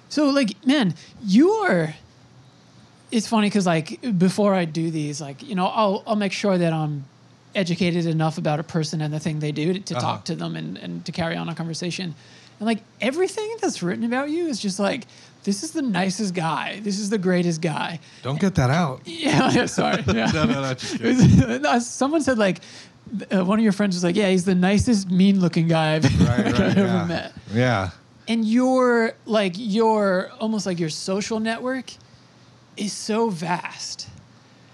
[0.08, 0.94] So like, man,
[1.24, 1.94] you are.
[3.12, 6.58] It's funny because like before I do these, like you know, I'll I'll make sure
[6.58, 7.04] that I'm
[7.54, 10.06] educated enough about a person and the thing they do to, to Uh-huh.
[10.06, 12.14] talk to them and, and to carry on a conversation.
[12.58, 15.06] And like everything that's written about you is just like
[15.46, 16.80] this is the nicest guy.
[16.82, 18.00] This is the greatest guy.
[18.22, 19.00] Don't get that out.
[19.06, 20.02] Yeah, sorry.
[20.06, 20.30] Yeah.
[20.34, 22.58] No, no, no, just was- no, Someone said like
[23.32, 26.44] uh, one of your friends was like, "Yeah, he's the nicest, mean-looking guy I've, Right,
[26.52, 27.04] right, ever yeah.
[27.04, 27.90] met." Yeah.
[28.28, 31.92] And your like your almost like your social network
[32.76, 34.08] is so vast.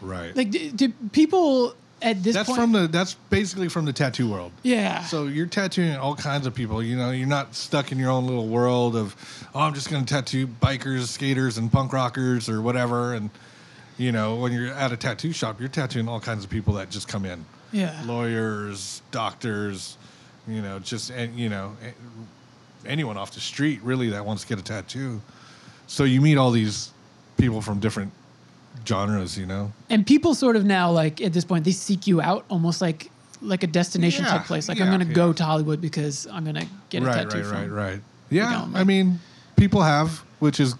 [0.00, 0.34] Right.
[0.34, 2.60] Like, do, do people at this that's point?
[2.60, 4.52] from the, that's basically from the tattoo world.
[4.62, 5.04] yeah.
[5.04, 6.82] So you're tattooing all kinds of people.
[6.82, 9.14] You know, you're not stuck in your own little world of,
[9.54, 13.14] oh, I'm just going to tattoo bikers, skaters, and punk rockers or whatever.
[13.14, 13.30] And
[13.98, 16.90] you know, when you're at a tattoo shop, you're tattooing all kinds of people that
[16.90, 17.44] just come in.
[17.72, 18.02] yeah.
[18.04, 19.96] Lawyers, doctors,
[20.48, 21.76] you know, just and you know,
[22.86, 25.20] anyone off the street really that wants to get a tattoo.
[25.86, 26.90] So you meet all these
[27.36, 28.12] people from different
[28.86, 29.36] genres.
[29.38, 29.72] You know.
[29.90, 33.10] And people sort of now like at this point they seek you out almost like
[33.40, 34.68] like a destination Yeah, type place.
[34.68, 37.38] Like I'm going to go to Hollywood because I'm going to get a right, tattoo
[37.38, 37.58] right, from.
[37.58, 38.00] right, right.
[38.30, 39.18] Yeah, I mean,
[39.56, 40.74] people have, which is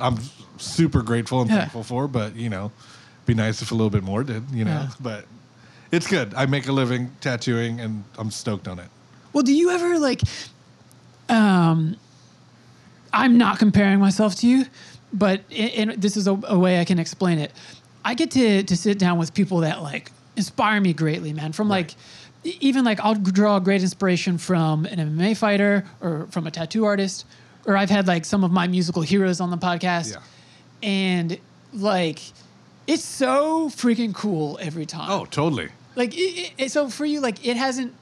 [0.00, 0.16] I'm
[0.58, 1.60] super grateful and Yeah.
[1.60, 2.08] thankful for.
[2.08, 2.70] But you know,
[3.26, 4.44] be nice if a little bit more did.
[4.52, 4.88] You know, Yeah.
[5.00, 5.24] but
[5.90, 6.34] it's good.
[6.34, 8.88] I make a living tattooing, and I'm stoked on it.
[9.32, 10.22] Well, do you ever like?
[11.28, 11.96] Um,
[13.12, 14.66] I'm not comparing myself to you,
[15.12, 17.52] but and this is a, a way I can explain it.
[18.04, 21.52] I get to to sit down with people that like inspire me greatly, man.
[21.52, 21.94] From like,
[22.44, 26.84] e- even like I'll draw great inspiration from an MMA fighter or from a tattoo
[26.84, 27.26] artist,
[27.66, 30.20] or I've had like some of my musical heroes on the podcast, Yeah.
[30.88, 31.38] and
[31.72, 32.20] like,
[32.86, 35.10] it's so freaking cool every time.
[35.10, 35.68] Oh, totally.
[35.96, 37.92] Like, it, it, so for you, like, it hasn't,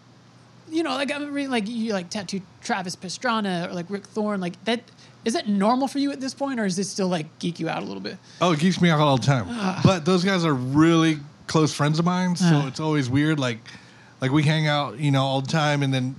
[0.70, 4.40] you know, like I'm reading, like you like tattoo Travis Pastrana or like Rick Thorne,
[4.40, 4.82] like that.
[5.26, 7.68] Is that normal for you at this point, or is this still like geek you
[7.68, 8.16] out a little bit?
[8.40, 9.46] Oh, it geeks me out all the time.
[9.50, 9.80] Ah.
[9.84, 11.18] But those guys are really
[11.48, 12.66] close friends of mine, so Uh.
[12.68, 13.40] it's always weird.
[13.40, 13.58] Like,
[14.20, 16.14] like we hang out, you know, all the time, and then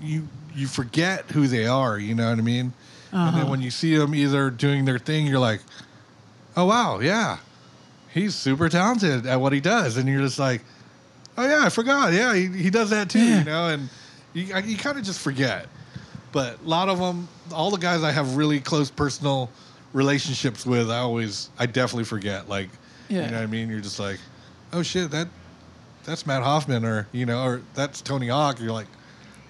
[0.00, 0.26] you
[0.56, 1.98] you forget who they are.
[1.98, 2.72] You know what I mean?
[3.12, 3.38] And Uh-huh.
[3.38, 5.60] then when you see them either doing their thing, you're like,
[6.56, 7.38] oh wow, yeah,
[8.08, 10.62] he's super talented at what he does, and you're just like,
[11.36, 12.12] oh yeah, I forgot.
[12.14, 13.38] Yeah, he, he does that too, Yeah.
[13.40, 13.88] you know, and
[14.32, 15.66] you I- you kind of just forget.
[16.32, 19.50] But a lot of them, all the guys I have really close personal
[19.92, 22.48] relationships with, I always, I definitely forget.
[22.48, 22.68] Like,
[23.08, 23.24] Yeah.
[23.24, 23.68] you know what I mean?
[23.68, 24.18] You're just like,
[24.72, 25.28] oh shit, that
[26.04, 28.60] that's Mat Hoffman, or you know, or that's Tony Hawk.
[28.60, 28.86] You're like,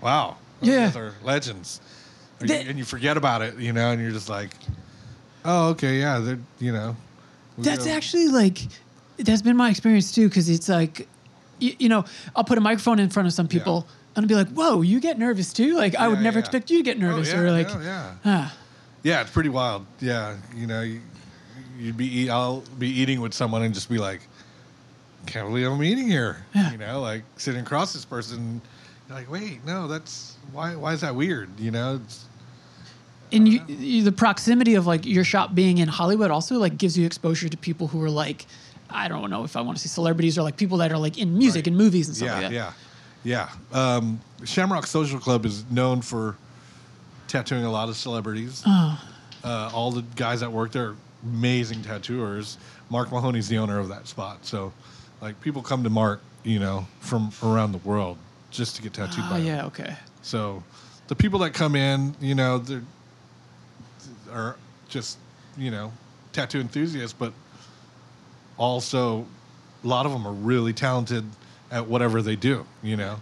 [0.01, 0.97] wow, Yeah.
[0.97, 1.81] are legends.
[2.41, 4.51] Or you- and you forget about it, you know, and you're just like,
[5.45, 6.97] oh, okay, yeah, they're, you know.
[7.59, 8.59] That's go- actually like
[9.18, 11.07] that's been my experience too because it's like
[11.59, 13.87] you, you know I'll put a microphone in front of some people
[14.17, 16.45] and I'll be like, "Whoa, you get nervous too?" Like I would never yeah.
[16.45, 18.15] expect you to get Oh, nervous yeah, or like yeah, yeah.
[18.25, 18.57] ah
[19.03, 19.87] Yeah, it's pretty wild.
[20.01, 21.01] Yeah, you know, you,
[21.79, 24.21] you'd be eat, I'll be eating with someone and just be like,
[25.27, 26.39] can't believe I'm eating here.
[26.55, 26.73] Yeah.
[26.73, 28.61] You know, like sitting across this person,
[29.09, 30.75] you're like, wait, no, that's why.
[30.77, 31.49] Why is that weird?
[31.59, 32.25] You know, it's,
[33.33, 36.99] and you, you the proximity of like your shop being in Hollywood also like gives
[36.99, 38.45] you exposure to people who are like
[38.93, 41.17] I don't know if I want to see celebrities or like people that are like
[41.17, 41.67] in music Right.
[41.69, 42.53] and movies and stuff yeah, like that.
[42.53, 42.73] yeah,
[43.25, 43.49] yeah.
[43.73, 46.37] Um, Shamrock Social Club is known for
[47.29, 48.62] tattooing a lot of celebrities.
[48.66, 49.01] Oh.
[49.43, 52.59] Uh, all the guys that work there are amazing tattooers.
[52.91, 54.73] Mark Mahoney's the owner of that spot, so
[55.21, 58.18] like people come to Mark, you know, from around the world
[58.51, 59.47] just to get tattooed Oh by him.
[59.47, 59.95] yeah, okay.
[60.23, 60.62] So
[61.09, 62.83] the people that come in, you know, they're
[64.33, 64.57] are
[64.89, 65.18] just
[65.57, 65.93] you know
[66.33, 67.33] tattoo enthusiasts, but
[68.59, 69.27] also
[69.83, 71.25] a lot of them are really talented
[71.71, 72.66] at whatever they do.
[72.83, 73.21] You know,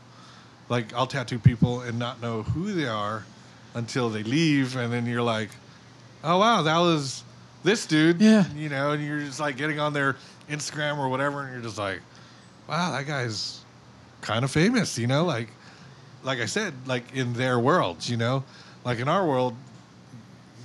[0.69, 3.25] like I'll tattoo people and not know who they are
[3.75, 5.51] until they leave, and then you're like,
[6.25, 7.23] oh wow, that was
[7.65, 8.21] this dude.
[8.21, 8.45] Yeah.
[8.55, 10.17] You know, and you're just like getting on their
[10.51, 12.01] Instagram or whatever, and you're just like,
[12.69, 13.61] wow, that guy's
[14.21, 14.99] kind of famous.
[14.99, 15.49] You know, like
[16.25, 18.45] like I said, like in their worlds, you know,
[18.85, 19.55] like in our world,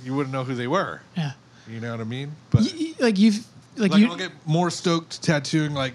[0.04, 1.00] you wouldn't know who they were.
[1.16, 1.32] Yeah.
[1.68, 2.32] You know what I mean?
[2.50, 5.94] But Y- like you've like, like you I'll get more stoked tattooing like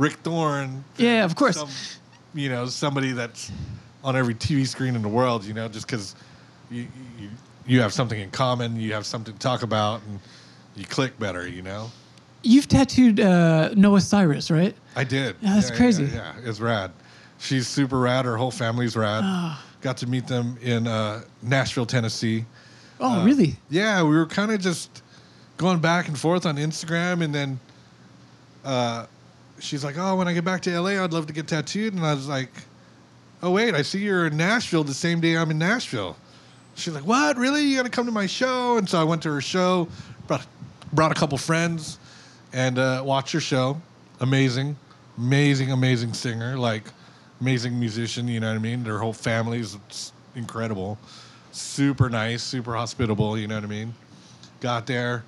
[0.00, 0.82] Rick Thorne.
[0.96, 1.56] than Yeah, of course.
[1.56, 1.68] some-
[2.32, 3.52] you know, somebody that's
[4.02, 5.44] on every TV screen in the world.
[5.44, 6.14] You know, just because
[6.70, 6.86] you,
[7.18, 7.28] you
[7.66, 10.18] you have something in common, you have something to talk about, and
[10.74, 11.46] you click better.
[11.46, 11.90] You know.
[12.42, 14.74] you've tattooed uh, Noah Cyrus, right?
[14.96, 15.36] I did.
[15.42, 16.04] Yeah, that's crazy.
[16.04, 16.90] Yeah, yeah, it's rad.
[17.38, 18.24] She's super rad.
[18.24, 19.22] Her whole family's rad.
[19.24, 19.62] Ah.
[19.82, 22.44] Got to meet them in uh, Nashville, Tennessee.
[23.00, 23.56] Oh, really?
[23.70, 25.02] Yeah, we were kind of just
[25.58, 27.60] going back and forth on Instagram, and then
[28.64, 29.06] uh,
[29.60, 32.04] she's like, "Oh, when I get back to LA, I'd love to get tattooed." And
[32.04, 32.50] I was like,
[33.42, 36.16] "Oh, wait, I see you're in Nashville the same day I'm in Nashville."
[36.74, 37.36] She's like, "What?
[37.36, 37.62] Really?
[37.62, 39.88] You got to come to my show?" And so I went to her show,
[40.26, 40.46] brought
[40.92, 41.98] brought a couple friends,
[42.52, 43.80] and uh, watched her show.
[44.20, 44.76] Amazing,
[45.18, 46.84] amazing, amazing singer, like
[47.40, 48.28] amazing musician.
[48.28, 48.82] You know what I mean?
[48.82, 49.78] Their whole family is
[50.34, 50.98] incredible,
[51.52, 53.38] super nice, super hospitable.
[53.38, 53.94] You know what I mean?
[54.60, 55.24] Got there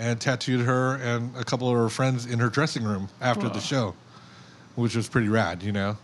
[0.00, 3.52] and tattooed her and a couple of her friends in her dressing room after Whoa.
[3.52, 3.94] the show,
[4.74, 5.62] which was pretty rad.
[5.62, 5.96] You know.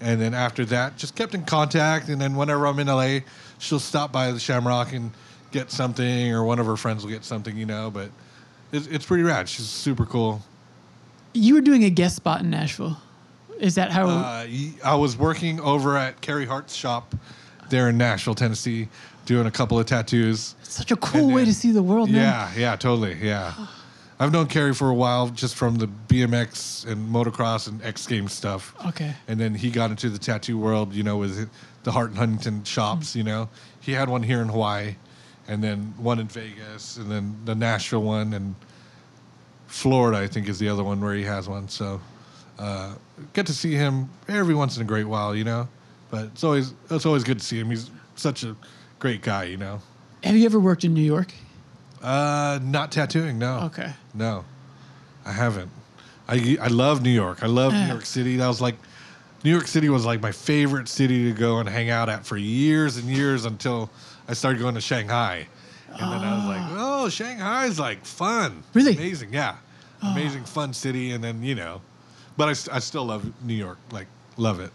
[0.00, 2.08] And then after that, just kept in contact.
[2.08, 3.20] And then whenever I'm in LA,
[3.58, 5.10] she'll stop by the Shamrock and
[5.52, 7.90] get something, or one of her friends will get something, you know.
[7.90, 8.10] But
[8.72, 9.48] it's, it's pretty rad.
[9.48, 10.42] She's super cool.
[11.32, 12.98] You were doing a guest spot in Nashville.
[13.58, 14.06] Is that how?
[14.06, 17.14] Uh, y- I was working over at Carey Hart's shop
[17.70, 18.88] there in Nashville, Tennessee,
[19.24, 20.54] doing a couple of tattoos.
[20.62, 22.20] such a cool and way to see the world, man.
[22.20, 23.14] Yeah, yeah, totally.
[23.20, 23.54] Yeah.
[24.18, 28.32] I've known Carey for a while just from the BMX and motocross and X Games
[28.32, 28.74] stuff.
[28.86, 29.14] Okay.
[29.28, 31.50] And then he got into the tattoo world, you know, with
[31.82, 33.48] the Hart and Huntington shops, you know.
[33.80, 34.96] He had one here in Hawaii
[35.48, 38.54] and then one in Vegas and then the Nashville one and
[39.66, 41.68] Florida, I think, is the other one where he has one.
[41.68, 42.00] So
[42.58, 42.94] uh,
[43.34, 45.68] get to see him every once in a great while, you know.
[46.16, 47.68] But it's always it's always good to see him.
[47.68, 48.56] He's such a
[48.98, 49.82] great guy, you know.
[50.24, 51.32] Have you ever worked in New York?
[52.02, 53.60] Uh, not tattooing, no.
[53.64, 53.92] Okay.
[54.14, 54.46] No,
[55.26, 55.70] I haven't.
[56.26, 57.42] I I love New York.
[57.42, 57.74] I love.
[57.74, 58.36] New York City.
[58.36, 58.76] That was like
[59.44, 62.38] New York City was like my favorite city to go and hang out at for
[62.38, 63.90] years and years until
[64.26, 65.46] I started going to Shanghai.
[65.90, 68.62] And then I was like, oh, Shanghai's like fun.
[68.72, 68.94] Really?
[68.94, 69.56] Amazing, yeah.
[70.02, 71.12] Amazing, fun city.
[71.12, 71.82] And then, you know,
[72.38, 73.78] but I, I still love New York.
[73.92, 74.06] Like,
[74.36, 74.72] love it.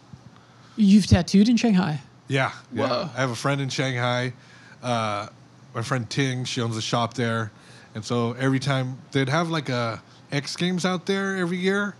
[0.82, 2.00] You've tattooed in Shanghai.
[2.28, 2.88] Yeah, yeah.
[2.88, 3.10] Whoa.
[3.16, 4.34] I have a friend in Shanghai.
[4.82, 5.28] Uh,
[5.76, 7.52] my friend Ting, she owns a shop there,
[7.94, 10.02] and so every time they'd have like a
[10.32, 11.96] X Games out there every year,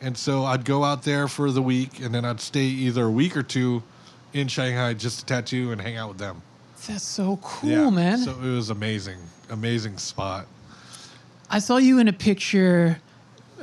[0.00, 3.10] and so I'd go out there for the week, and then I'd stay either a
[3.10, 3.82] week or two
[4.32, 6.42] in Shanghai just to tattoo and hang out with them.
[6.86, 8.18] That's so cool, yeah, man.
[8.18, 9.18] So it was amazing,
[9.48, 10.46] amazing spot.
[11.50, 12.98] I saw you in a picture,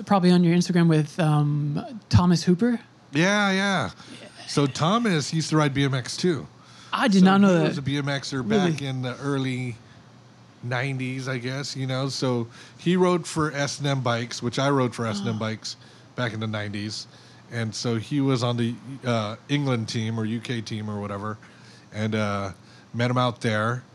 [0.06, 2.80] probably on your Instagram with um, Thomas Hooper.
[3.14, 3.90] Yeah, yeah.
[4.52, 6.46] So Thomas used to ride BMX too.
[6.92, 7.60] I did So not know that.
[7.60, 7.70] he that.
[7.70, 8.72] was a BMXer Really?
[8.72, 9.78] back in the early
[10.68, 12.10] 90s, I guess, you know.
[12.10, 12.48] So
[12.78, 15.78] he rode for S&M Bikes, which I rode for S&M Bikes
[16.18, 17.06] back in the 90s.
[17.50, 18.76] And so he was on the
[19.06, 21.38] uh, England team or UK team or whatever.
[21.94, 22.52] And uh,
[22.94, 23.86] met him out there.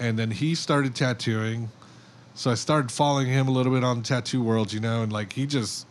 [0.00, 1.68] And then he started tattooing.
[2.34, 5.32] So I started following him a little bit on Tattoo World, you know, and like
[5.32, 5.86] he just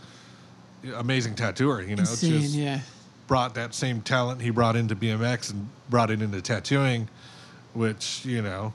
[0.96, 2.80] amazing tattooer, you know, Insane, just yeah.
[3.30, 7.08] Brought that same talent he brought into BMX and brought it into tattooing,
[7.74, 8.74] which you know,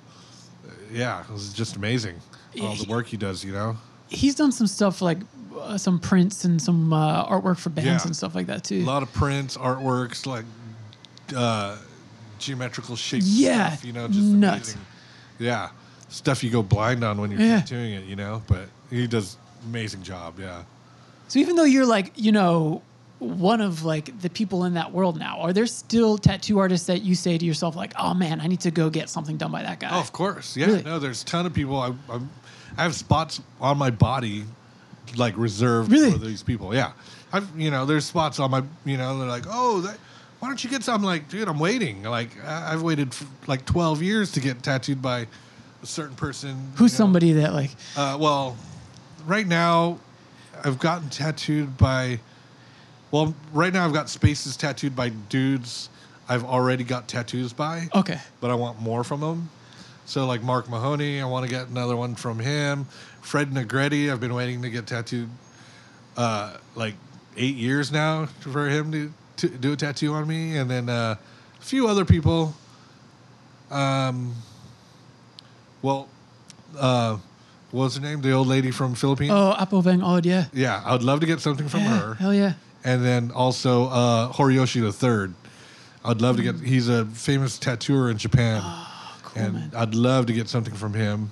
[0.90, 2.14] yeah, it was just amazing.
[2.62, 3.76] All the work he does, you know.
[4.08, 5.18] He's done some stuff like
[5.60, 8.06] uh, some prints and some uh, artwork for bands Yeah.
[8.06, 8.78] and stuff like that too.
[8.82, 10.44] A lot of prints, artworks, like
[11.36, 11.76] uh,
[12.38, 13.26] geometrical shapes.
[13.26, 14.68] Yeah, stuff, you know, just nuts.
[14.74, 14.80] amazing.
[15.40, 15.70] Yeah,
[16.08, 17.58] stuff you go blind on when you're Yeah.
[17.60, 18.40] tattooing it, you know.
[18.46, 20.38] But he does amazing job.
[20.38, 20.62] Yeah.
[21.26, 22.82] So even though you're like, you know,
[23.18, 27.02] one of like the people in that world now, are there still tattoo artists that
[27.02, 29.62] you say to yourself like, "Oh man, I need to go get something done by
[29.62, 29.88] that guy"?
[29.92, 30.56] Oh, of course.
[30.56, 30.66] Yeah.
[30.66, 30.82] Really?
[30.82, 31.76] No, there's a ton of people.
[31.78, 32.28] I, I'm,
[32.76, 34.44] I have spots on my body
[35.16, 36.10] like reserved Really?
[36.12, 36.74] for these people.
[36.74, 36.92] Yeah.
[37.32, 39.96] I've, you know, there's spots on my, you know, they're like, oh, that,
[40.40, 40.96] why don't you get some?
[40.96, 42.02] I'm like, dude, I'm waiting.
[42.04, 45.26] Like, I- I've waited for like 12 years to get tattooed by
[45.82, 46.72] a certain person.
[46.76, 46.98] Who's you know.
[47.04, 47.70] somebody that like?
[47.96, 48.56] Uh, well,
[49.26, 49.98] right now,
[50.64, 52.20] I've gotten tattooed by.
[53.14, 55.88] Well, right now I've got spaces tattooed by dudes
[56.28, 59.50] I've already got tattoos by Okay, but I want more from them.
[60.04, 62.86] So like Mark Mahoney, I want to get another one from him.
[63.20, 65.28] Fred Negrete, I've been waiting to get tattooed
[66.16, 66.94] uh, like
[67.36, 71.14] eight years now for him to, to do a tattoo on me, and then uh,
[71.60, 72.52] a few other people.
[73.70, 74.34] Um,
[75.82, 76.08] well,
[76.76, 77.18] uh,
[77.70, 78.22] what was her name?
[78.22, 79.30] The old lady from Philippines.
[79.32, 82.34] oh, Apo Whang-Od, yeah, Yeah, I would love to get something from yeah, her hell
[82.34, 82.54] yeah.
[82.84, 85.34] And then also uh, Horiyoshi the Third.
[86.04, 86.56] I'd love to get.
[86.60, 89.70] He's a famous tattooer in Japan, Oh, cool, and man.
[89.74, 91.30] I'd love to get something from him.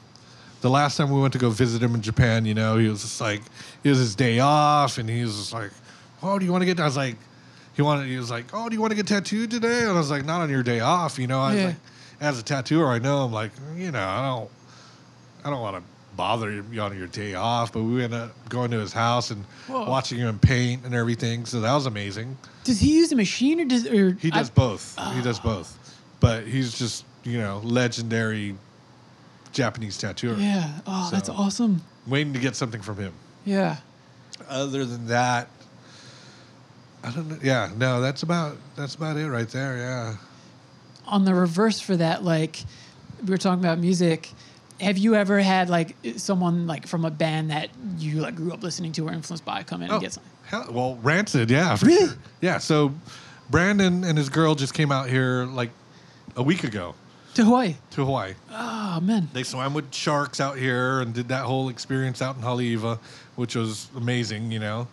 [0.63, 3.03] The last time we went to go visit him in Japan, you know, he was
[3.03, 3.43] just like,
[3.85, 5.71] it was his day off, and he was just like,
[6.23, 7.17] "Oh, do you want to get?" I was like,
[7.75, 8.07] he wanted.
[8.09, 10.25] He was like, "Oh, do you want to get tattooed today?" And I was like,
[10.25, 11.67] "Not on your day off, you know." I was Yeah.
[11.67, 11.77] like,
[12.21, 14.51] as a tattooer, I know I'm like, you know, I don't,
[15.45, 15.83] I don't want to
[16.17, 19.45] bother you on your day off, but we ended up going to his house and
[19.67, 19.89] Whoa.
[19.89, 21.47] watching him paint and everything.
[21.47, 22.37] So that was amazing.
[22.65, 24.99] Does he use a machine or does or He does I- both.
[25.15, 25.79] He does both.
[26.21, 28.55] But he's just, you know, legendary
[29.53, 30.37] Japanese tattooer.
[30.37, 30.71] Yeah.
[30.87, 31.83] Oh, that's awesome.
[32.07, 33.13] Waiting to get something from him.
[33.45, 33.77] Yeah.
[34.49, 35.49] Other than that,
[37.05, 37.39] I don't know.
[37.43, 39.77] Yeah, no, that's about that's about it right there.
[39.79, 40.15] Yeah.
[41.07, 42.59] on the reverse for that, like
[43.25, 44.31] we were talking about music.
[44.83, 48.63] Have you ever had like someone like from a band that you like grew up
[48.63, 50.31] listening to or influenced by come in and oh, get something?
[50.47, 51.77] hell, well, Rancid, yeah.
[51.77, 52.07] for Really?
[52.09, 52.17] sure.
[52.41, 52.59] Yeah.
[52.59, 52.93] So
[53.51, 55.71] Branden and his girl just came out here like
[56.37, 56.95] a week ago
[57.35, 57.77] To Hawaii.
[57.93, 58.35] to Hawaii.
[58.51, 59.29] Oh man.
[59.33, 62.99] They swam with sharks out here and did that whole experience out in Haleiwa,
[63.37, 64.89] which was amazing, you know.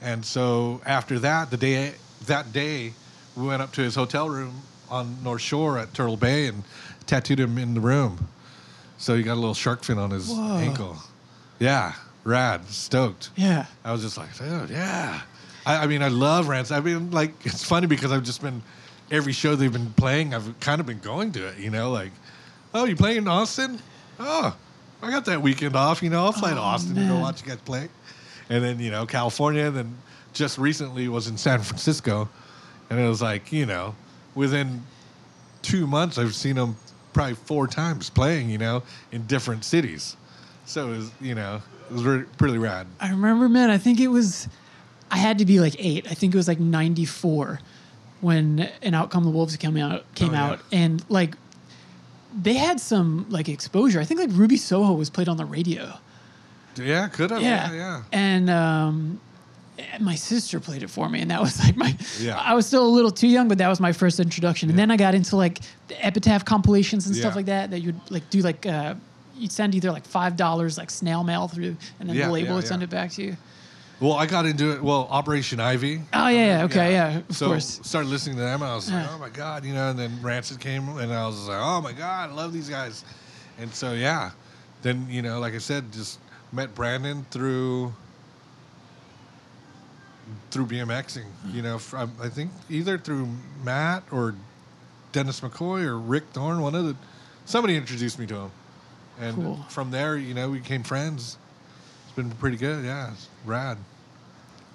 [0.00, 1.92] And so after that, the day
[2.26, 2.92] that day,
[3.36, 6.62] we went up to his hotel room on North Shore at Turtle Bay and
[7.06, 8.28] tattooed him in the room.
[9.02, 10.58] So he got a little shark fin on his Whoa.
[10.58, 10.96] ankle.
[11.58, 13.30] Yeah, rad, stoked.
[13.34, 13.66] Yeah.
[13.84, 15.22] I was just like, dude, yeah.
[15.66, 16.76] I, I mean, I love Rancid.
[16.76, 18.62] I mean, like, it's funny because I've just been
[19.10, 20.34] every show they've been playing.
[20.34, 21.58] I've kind of been going to it.
[21.58, 22.12] You know, like,
[22.74, 23.80] oh, you playing in Austin?
[24.20, 24.56] Oh,
[25.02, 26.00] I got that weekend off.
[26.00, 27.88] You know, I'll fly to Oh, Austin and go watch you guys play.
[28.50, 29.64] And then you know, California.
[29.64, 29.98] And then
[30.32, 32.28] just recently was in San Francisco,
[32.88, 33.96] and it was like, you know,
[34.36, 34.84] within
[35.62, 36.76] two months, I've seen them
[37.12, 38.50] probably four times playing.
[38.50, 38.82] You know,
[39.12, 40.16] in different cities.
[40.64, 41.60] So it was, you know,
[41.90, 42.86] it was really, pretty rad.
[43.00, 43.68] I remember, man.
[43.70, 44.48] I think it was.
[45.10, 46.06] I had to be like eight.
[46.10, 47.60] I think it was like '94
[48.20, 50.04] when And Out Come the Wolves" came out.
[50.14, 50.44] Came Oh, yeah.
[50.52, 51.34] out, and like
[52.40, 54.00] they had some like exposure.
[54.00, 55.92] I think like Ruby Soho was played on the radio.
[56.76, 57.42] Yeah, could have.
[57.42, 58.02] yeah, Yeah, yeah.
[58.12, 59.20] And um,
[60.00, 61.96] my sister played it for me, and that was like my.
[62.20, 62.38] Yeah.
[62.38, 64.70] I was still a little too young, but that was my first introduction.
[64.70, 67.70] And then I got into like the epitaph compilations and stuff like that.
[67.70, 68.94] That you'd like do like uh,
[69.36, 72.48] you'd send either like five dollars like snail mail through, and then Yeah, the label
[72.50, 73.36] yeah, would send it back to you.
[74.00, 74.82] Well, I got into it.
[74.82, 76.00] Well, Operation Ivy.
[76.12, 77.78] Oh yeah, yeah, okay, yeah, of so course.
[77.84, 78.60] started listening to them.
[78.62, 79.14] And I was like, Yeah.
[79.14, 79.90] oh my god, you know.
[79.90, 83.04] And then Rancid came, and I was like, oh my god, I love these guys.
[83.58, 84.32] And so yeah,
[84.82, 86.18] then you know, like I said, just
[86.52, 87.94] met Branden through
[90.50, 91.24] through BMXing.
[91.50, 93.28] You know, from, I think either through
[93.64, 94.34] Mat or
[95.12, 96.60] Dennis McCoy or Rick Thorne.
[96.60, 96.96] One of the
[97.44, 98.50] somebody introduced me to him,
[99.20, 99.56] and Cool.
[99.68, 101.36] from there, you know, we became friends.
[102.06, 102.84] It's been pretty good.
[102.84, 103.78] Yeah, it's rad.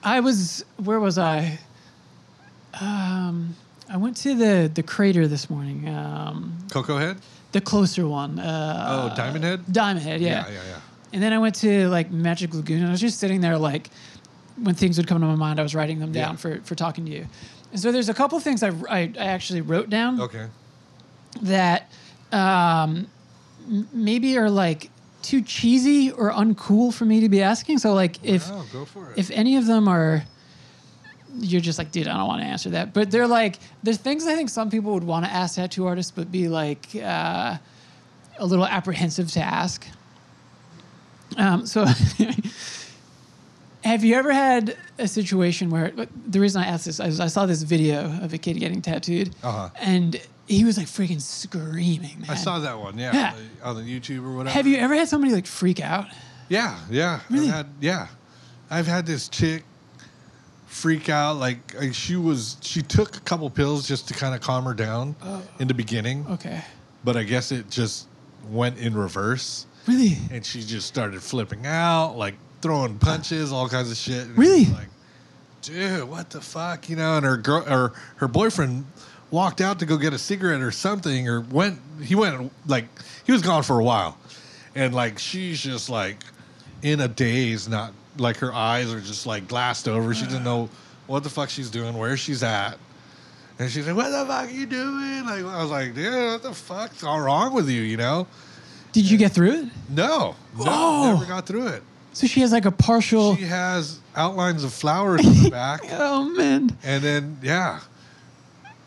[0.04, 1.60] I was where was I?
[2.80, 3.56] Um,
[3.90, 5.88] I went to the the crater this morning.
[5.90, 7.18] Um, Koko Head?
[7.54, 8.38] the closer one.
[8.40, 9.62] Uh, Oh, Diamond Head?
[9.72, 10.46] Diamond Head, yeah.
[10.48, 10.62] yeah, yeah.
[10.68, 10.80] yeah.
[11.14, 13.90] And then I went to like Magic Lagoon, and I was just sitting there, like
[14.62, 16.38] when things would come to my mind, I was writing them down Yeah.
[16.38, 17.28] for for talking to you.
[17.72, 20.48] And so there's a couple things I, I, I actually wrote down Okay.
[21.42, 21.92] that
[22.32, 23.08] um,
[23.94, 24.90] maybe are like
[25.22, 27.80] too cheesy or uncool for me to be asking.
[27.80, 28.54] So like if it.
[29.18, 30.24] if any of them are
[31.40, 34.26] you're just like dude i don't want to answer that but they're like there's things
[34.26, 37.56] i think some people would want to ask tattoo artists but be like uh,
[38.40, 39.86] a little apprehensive to ask
[41.38, 41.86] um, so
[43.88, 45.92] have you ever had a situation where
[46.28, 49.34] the reason i asked this is i saw this video of a kid getting tattooed
[49.44, 49.70] Uh-huh.
[49.80, 52.30] and he was like freaking screaming man.
[52.30, 53.34] I saw that one, yeah, Yeah.
[53.34, 54.54] On, the, on the YouTube or whatever.
[54.54, 56.06] have you ever had somebody like freak out
[56.50, 57.20] Yeah, yeah.
[57.30, 57.48] Really?
[57.50, 58.08] I've had, yeah.
[58.70, 59.64] I've had this chick
[60.68, 61.34] freak out.
[61.38, 64.74] Like, like she was, she took a couple pills just to kind of calm her
[64.74, 65.16] down
[65.60, 66.62] in the beginning, okay
[67.04, 68.08] but I guess it just
[68.50, 73.92] went in reverse, really and she just started flipping out, like throwing punches, all kinds
[73.92, 74.24] of shit.
[74.28, 74.66] And Really?
[74.66, 74.88] Like,
[75.62, 77.18] dude, what the fuck, you know?
[77.18, 78.86] And her girl, or her boyfriend,
[79.32, 81.80] walked out to go get a cigarette or something, or went.
[82.02, 82.86] He went like
[83.26, 84.18] he was gone for a while,
[84.76, 86.24] and like she's just like
[86.82, 90.14] in a daze, not like her eyes are just like glassed over.
[90.14, 90.70] She doesn't know
[91.08, 92.78] what the fuck she's doing, where she's at.
[93.60, 96.44] And she's like, "What the fuck are you doing?" Like I was like, "Dude, what
[96.44, 98.28] the fuck's all wrong with you?" You know?
[98.94, 101.14] did you get through it No, no, Oh.
[101.14, 101.84] never got through it.
[102.18, 106.26] So she has like a partial She has outlines of flowers in the back, oh
[106.30, 107.82] man and then yeah,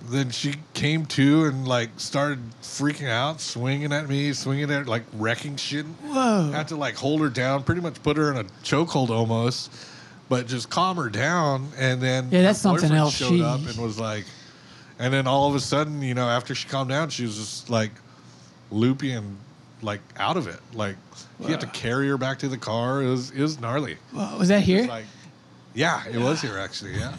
[0.08, 5.04] then she came to and like started freaking out, swinging at me, swinging at like
[5.12, 5.84] wrecking shit.
[5.86, 6.50] Whoa.
[6.52, 9.72] Had to like hold her down, pretty much put her in a chokehold almost,
[10.28, 11.68] but just calm her down.
[11.78, 13.14] And then Yeah, that's something else.
[13.14, 14.24] Showed She- up and was like,
[14.98, 17.70] and then all of a sudden, you know, after she calmed down, she was just
[17.70, 17.92] like
[18.70, 19.36] loopy and
[19.82, 20.60] like out of it.
[20.74, 20.96] Like
[21.44, 23.02] he had to carry her back to the car.
[23.02, 23.96] It was it was gnarly.
[24.12, 24.80] Was that here?
[24.80, 25.04] was like,
[25.74, 26.94] yeah, it was here actually.
[26.94, 27.14] Yeah,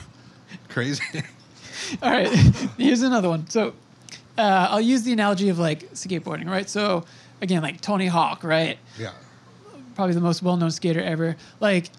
[0.70, 1.04] crazy.
[2.02, 2.28] All right,
[2.78, 3.50] here's another one.
[3.50, 3.74] So
[4.38, 6.70] uh, I'll use the analogy of like skateboarding, right?
[6.70, 7.06] So
[7.42, 8.78] again, like Tony Hawk, right?
[8.98, 9.12] yeah,
[9.96, 11.36] Probably the most well-known skater ever.
[11.60, 11.90] Like,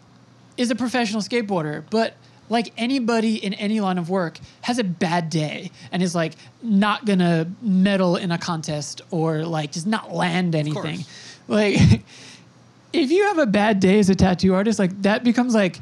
[0.56, 2.14] is a professional skateboarder, but
[2.48, 7.04] like anybody in any line of work has a bad day and is like not
[7.06, 11.04] gonna medal in a contest or like just not land anything.
[11.48, 11.76] Like,
[12.92, 15.80] if you have a bad day as a tattoo artist, like that becomes like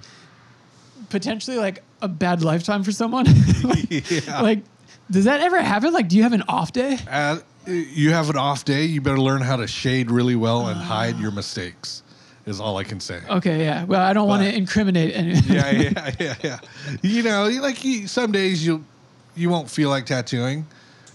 [1.08, 3.26] potentially like a bad lifetime for someone.
[3.64, 4.40] like, Yeah.
[4.40, 4.60] like,
[5.10, 5.92] does that ever happen?
[5.92, 6.98] Like, do you have an off day?
[7.10, 8.84] Uh, you have an off day.
[8.84, 12.02] You better learn how to shade really well and hide your mistakes.
[12.46, 13.20] Is all I can say.
[13.28, 13.84] Okay, yeah.
[13.84, 15.34] Well, I don't want to incriminate any.
[15.46, 16.58] yeah, yeah, yeah, yeah.
[17.02, 18.84] You know, you- like you, some days you
[19.36, 20.66] you won't feel like tattooing,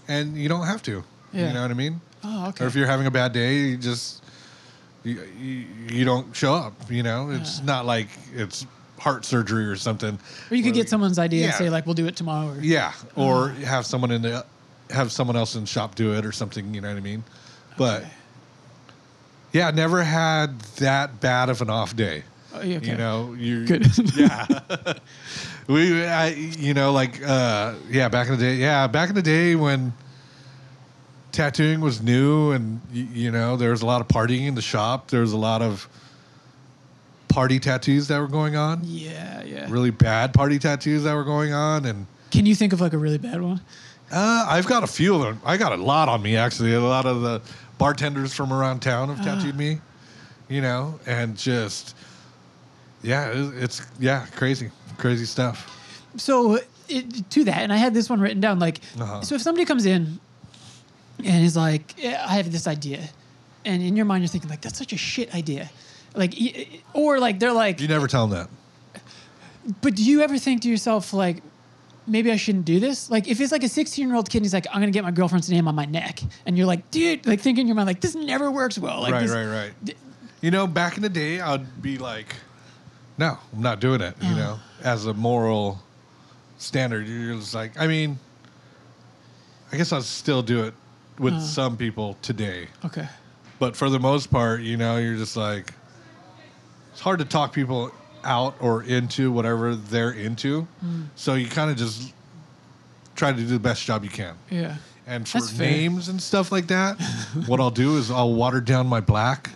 [0.08, 1.02] and you don't have to.
[1.32, 1.48] Yeah.
[1.48, 2.00] You know what I mean?
[2.24, 2.64] Oh, okay.
[2.64, 4.22] Or if you're having a bad day, you just
[5.04, 6.74] you, you, you don't show up.
[6.88, 8.64] You know, it's not like it's
[8.98, 10.18] heart surgery or something.
[10.50, 11.58] Or you could get someone's idea and Yeah.
[11.58, 13.64] say like, "We'll do it tomorrow." Or, Yeah, or uh-huh.
[13.66, 14.46] have someone in the
[14.90, 16.72] have someone else in the shop do it or something.
[16.72, 17.24] You know what I mean?
[17.76, 18.10] But Okay.
[19.56, 22.24] Yeah, never had that bad of an off day.
[22.52, 22.90] Oh, okay.
[22.90, 23.86] You know, you Good.
[24.16, 24.46] yeah.
[25.66, 29.22] we, I, you know, like, uh, yeah, back in the day, yeah, back in the
[29.22, 29.92] day when
[31.32, 34.62] tattooing was new, and y- you know, there was a lot of partying in the
[34.62, 35.08] shop.
[35.08, 35.88] There was a lot of
[37.28, 38.80] party tattoos that were going on.
[38.84, 39.66] Yeah, yeah.
[39.70, 42.98] Really bad party tattoos that were going on, and Can you think of like a
[42.98, 43.60] really bad one?
[44.12, 45.40] uh, I've got a few of them.
[45.44, 46.72] I got a lot on me actually.
[46.74, 47.40] A lot of the
[47.78, 49.80] bartenders from around town have tattooed me,
[50.48, 51.94] you know, and just
[53.02, 55.72] yeah, it, it's yeah, crazy, crazy stuff.
[56.16, 56.58] So
[56.88, 58.58] it, to that, and I had this one written down.
[58.58, 59.20] Like, Uh-huh.
[59.22, 60.18] so if somebody comes in
[61.24, 63.08] and is like, "I have this idea,"
[63.64, 65.68] and in your mind you're thinking like, "That's such a shit idea,"
[66.14, 66.34] like,
[66.94, 68.48] or like they're like, You never tell them
[68.94, 69.02] that.
[69.82, 71.42] But do you ever think to yourself, like,
[72.06, 73.10] maybe I shouldn't do this?
[73.10, 74.96] Like, if it's like a 16 year old kid and he's like, I'm going to
[74.96, 76.20] get my girlfriend's name on my neck.
[76.44, 79.00] And you're like, dude, like, thinking in your mind, like, this never works well.
[79.02, 79.96] Like, right, this, right, right.
[80.40, 82.34] You know, back in the day, I'd be like,
[83.18, 84.14] no, I'm not doing it.
[84.22, 85.80] You know, as a moral
[86.58, 88.18] standard, you're just like, I mean,
[89.72, 90.74] I guess I'll still do it
[91.18, 91.40] with uh.
[91.40, 92.68] some people today.
[92.84, 93.08] Okay.
[93.58, 95.72] But for the most part, you know, you're just like,
[96.92, 97.90] it's hard to talk people
[98.24, 100.62] out or into whatever they're into.
[100.80, 101.02] Hmm.
[101.14, 102.12] So you kind of just
[103.14, 104.34] try to do the best job you can.
[104.50, 104.76] Yeah.
[105.06, 105.70] And for That's fair.
[105.70, 107.00] names and stuff like that,
[107.46, 109.50] what I'll do is I'll water down my black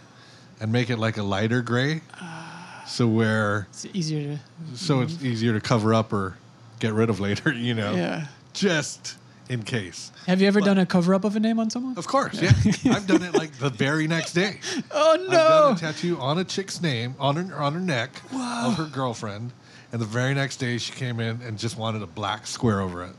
[0.61, 2.03] and make it like a lighter gray.
[2.15, 2.85] Ah.
[2.87, 4.39] So where It's easier
[4.73, 4.77] to.
[4.77, 6.37] so it's easier to cover up or
[6.79, 7.95] get rid of later, you know.
[7.95, 8.27] Yeah.
[8.53, 9.17] just
[9.51, 10.13] in case.
[10.27, 11.99] Have you ever But- done a cover up of a name on someone?
[11.99, 12.53] Of course, yeah.
[12.95, 14.61] I've done it like the very next day.
[14.93, 15.73] Oh I've done no!
[15.75, 19.53] a tattoo on a chick's name on her on her neck of her girlfriend,
[19.93, 23.05] and the very next day she came in and just wanted a black square over
[23.05, 23.13] it.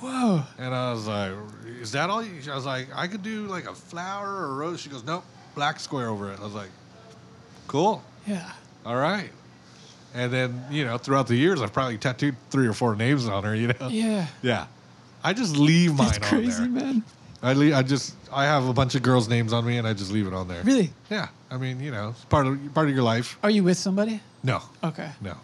[0.00, 0.42] Whoa!
[0.58, 1.32] And I was like,
[1.80, 2.32] "Is that all?" You?
[2.50, 5.24] I was like, "I could do like a flower or a rose." She goes, "Nope,
[5.54, 6.70] black square over it." I was like,
[7.68, 8.50] "Cool, Yeah.
[8.84, 9.30] all right."
[10.14, 13.44] And then you know, throughout the years, I've probably tattooed three or four names on
[13.44, 13.54] her.
[13.54, 14.26] You know, Yeah.
[14.42, 14.66] yeah.
[15.24, 16.84] I just leave mine That's crazy, on there.
[16.84, 17.02] man.
[17.42, 19.92] I leave, I just I have a bunch of girls' names on me, and I
[19.94, 20.62] just leave it on there.
[20.62, 20.90] Really?
[21.10, 21.28] Yeah.
[21.50, 23.38] I mean, you know, it's part of part of your life.
[23.42, 24.20] Are you with somebody?
[24.42, 25.10] No, Okay.
[25.20, 25.34] no.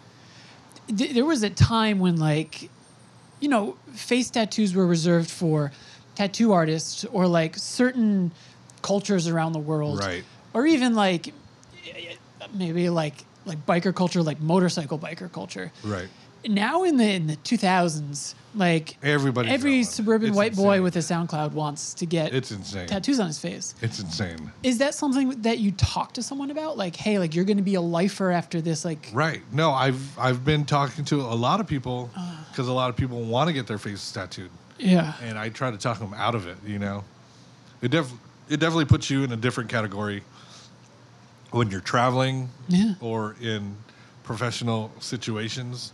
[0.95, 2.69] Th- there was a time when like
[3.39, 5.71] you know face tattoos were reserved for
[6.15, 8.31] tattoo artists or like certain
[8.81, 10.23] cultures around the world Right.
[10.53, 11.33] or even like
[12.53, 16.07] maybe like like biker culture like motorcycle biker culture Right.
[16.47, 20.99] Now in the in the 2000s like Everybody's every suburban It's white boy with a
[20.99, 22.87] soundcloud wants to get It's insane.
[22.87, 24.51] tattoos on his face It's insane.
[24.63, 27.63] is that something that you talk to someone about like hey like you're going to
[27.63, 29.41] be a lifer after this like Right.
[29.53, 32.35] No, I've I've been talking to a lot of people Uh.
[32.49, 35.71] because a lot of people want to get their faces tattooed, yeah and I try
[35.71, 36.57] to talk them out of it.
[36.65, 37.03] You know,
[37.81, 38.11] it def
[38.49, 40.23] it definitely puts you in a different category
[41.51, 42.95] when you're traveling Yeah.
[42.99, 43.77] or in
[44.23, 45.93] professional situations.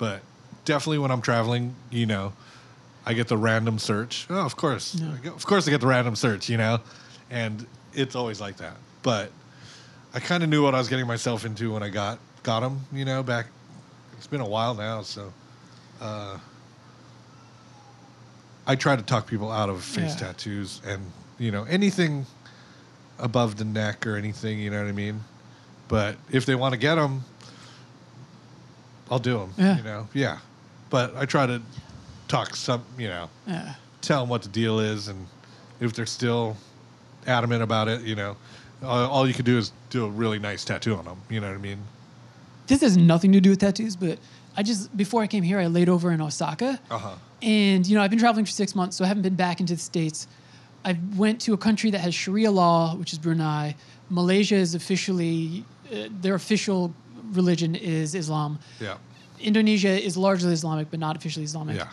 [0.00, 0.22] But
[0.64, 2.32] definitely when I'm traveling, you know,
[3.04, 4.26] I get the random search.
[4.30, 5.12] Oh, of course, Yeah.
[5.12, 6.48] I get- of course, I get the random search.
[6.48, 6.80] You know,
[7.30, 8.76] and it's always like that.
[9.02, 9.30] But
[10.14, 12.86] I kind of knew what I was getting myself into when I got got them.
[12.94, 13.46] You know, back.
[14.16, 15.32] It's been a while now, so.
[16.00, 16.38] Uh,
[18.66, 20.28] I try to talk people out of face Yeah.
[20.28, 22.24] tattoos and you know anything
[23.18, 24.58] above the neck or anything.
[24.60, 25.24] You know what I mean?
[25.88, 27.24] But if they want to get them,
[29.10, 29.52] I'll do them.
[29.58, 29.76] Yeah.
[29.78, 30.38] You know, yeah.
[30.90, 31.60] But I try to
[32.28, 32.82] talk some.
[32.98, 35.26] You know, yeah tell them what the deal is, and
[35.78, 36.56] if they're still
[37.26, 38.34] adamant about it, you know,
[38.82, 41.20] all, all you can do is do a really nice tattoo on them.
[41.28, 41.78] You know what I mean?
[42.66, 44.18] this has nothing to do with tattoos, but
[44.56, 47.14] I just before I came here, I laid over in Osaka, Uh huh.
[47.42, 49.74] and you know I've been traveling for six months, so I haven't been back into
[49.74, 50.26] the states.
[50.84, 53.74] I went to a country that has Sharia law, which is Brunei.
[54.08, 56.94] Malaysia is officially uh, their official
[57.32, 58.58] religion is Islam.
[58.80, 58.96] Yeah.
[59.40, 61.76] Indonesia is largely Islamic, but not officially Islamic.
[61.76, 61.88] Yeah.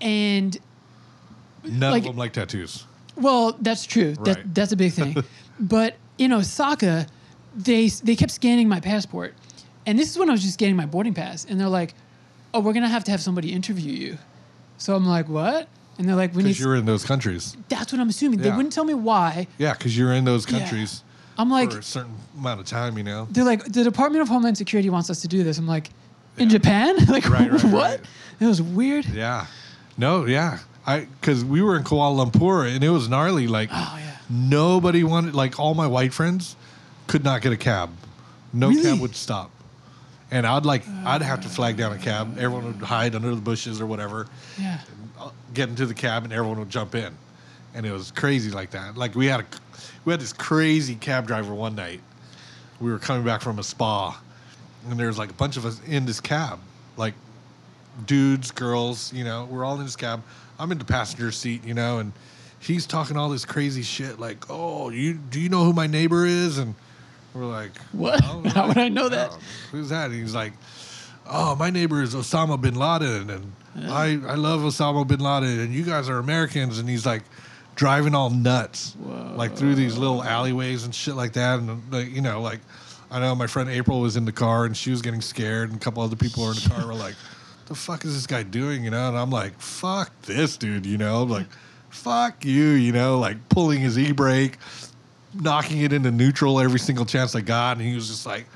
[0.00, 0.56] And
[1.64, 2.84] None Like- of them like tattoos.
[3.16, 4.14] Well, that's true.
[4.24, 4.54] That, Right.
[4.54, 5.16] that's a big thing.
[5.60, 7.06] but in Osaka,
[7.56, 9.34] they they kept scanning my passport,
[9.84, 11.94] and this is when I was just getting my boarding pass, and they're like,
[12.54, 14.18] "Oh, we're gonna have to have somebody interview you."
[14.76, 15.66] So I'm like, "What?"
[15.98, 17.56] And they're like, "We need." Because you're in those countries.
[17.68, 18.38] That's what I'm assuming.
[18.38, 19.48] They wouldn't tell me why.
[19.58, 20.58] Yeah, because you're in those Yeah.
[21.38, 22.98] I'm like, for a certain amount of time.
[22.98, 23.28] You know.
[23.30, 25.56] they're like, the Department of Homeland Security wants us to do this.
[25.58, 25.90] I'm like,
[26.36, 26.58] in Yeah.
[26.58, 26.96] Japan?
[27.08, 27.72] like, Right, right, what?
[27.72, 28.00] right.
[28.40, 29.06] It was weird.
[29.06, 29.46] Yeah.
[29.96, 30.24] No.
[30.26, 30.58] Yeah.
[30.86, 33.46] I because we were in Kuala Lumpur and it was gnarly.
[33.46, 34.16] Like Oh yeah.
[34.30, 35.34] nobody wanted.
[35.34, 36.56] Like all my white friends
[37.06, 37.90] could not get a cab.
[38.52, 38.82] No Really?
[38.82, 39.50] cab would stop.
[40.30, 42.38] And I'd like I'd have to flag down a cab.
[42.38, 44.26] Everyone would hide under the bushes or whatever.
[44.58, 44.80] Yeah.
[45.18, 47.14] uh, get into the cab and everyone would jump in,
[47.74, 48.96] and it was crazy like that.
[48.96, 49.44] Like we had a,
[50.04, 52.00] we had this crazy cab driver one night.
[52.80, 54.20] We were coming back from a spa,
[54.88, 56.60] and there was like a bunch of us in this cab,
[56.96, 57.14] like
[58.06, 59.12] dudes, girls.
[59.12, 60.22] You know, we're all in this cab.
[60.58, 62.12] I'm in the passenger seat, you know, and
[62.60, 66.26] he's talking all this crazy shit like, "Oh, you do you know who my neighbor
[66.26, 66.74] is?" And
[67.34, 68.20] we're like, What?
[68.22, 69.30] "Well, How would I know that?
[69.32, 69.38] "Oh,
[69.72, 70.10] Who's that?
[70.10, 70.52] And he's like,
[71.30, 73.52] oh, my neighbor is Osama bin Laden, and
[73.90, 76.78] I, I love Osama bin Laden, and you guys are Americans.
[76.78, 77.22] And he's like
[77.78, 78.96] driving all nuts,
[79.36, 81.60] like through these little alleyways and shit like that.
[81.60, 82.58] And like, you know, like
[83.08, 85.80] I know my friend April was in the car and she was getting scared, and
[85.80, 87.14] a couple other people were in the car were like,
[87.66, 88.82] the fuck is this guy doing?
[88.82, 91.46] You know, and I'm like, fuck this dude, you know, I'm like,
[91.88, 94.58] fuck you, you know, like pulling his e brake,
[95.32, 98.46] knocking it into neutral every single chance I got, and he was just like,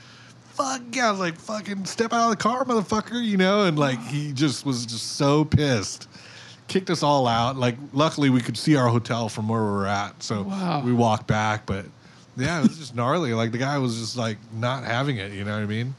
[0.54, 3.78] fuck yeah, I was like, fucking step out of the car, motherfucker, you know, and
[3.78, 6.08] like he just was just so pissed.
[6.72, 7.56] Kicked us all out.
[7.56, 10.82] Like, luckily, we could see our hotel from where we were at, so Wow.
[10.84, 11.66] we walked back.
[11.66, 11.84] But
[12.36, 13.34] yeah, it was just gnarly.
[13.34, 15.32] Like the guy was just like not having it.
[15.32, 15.94] You know what I mean?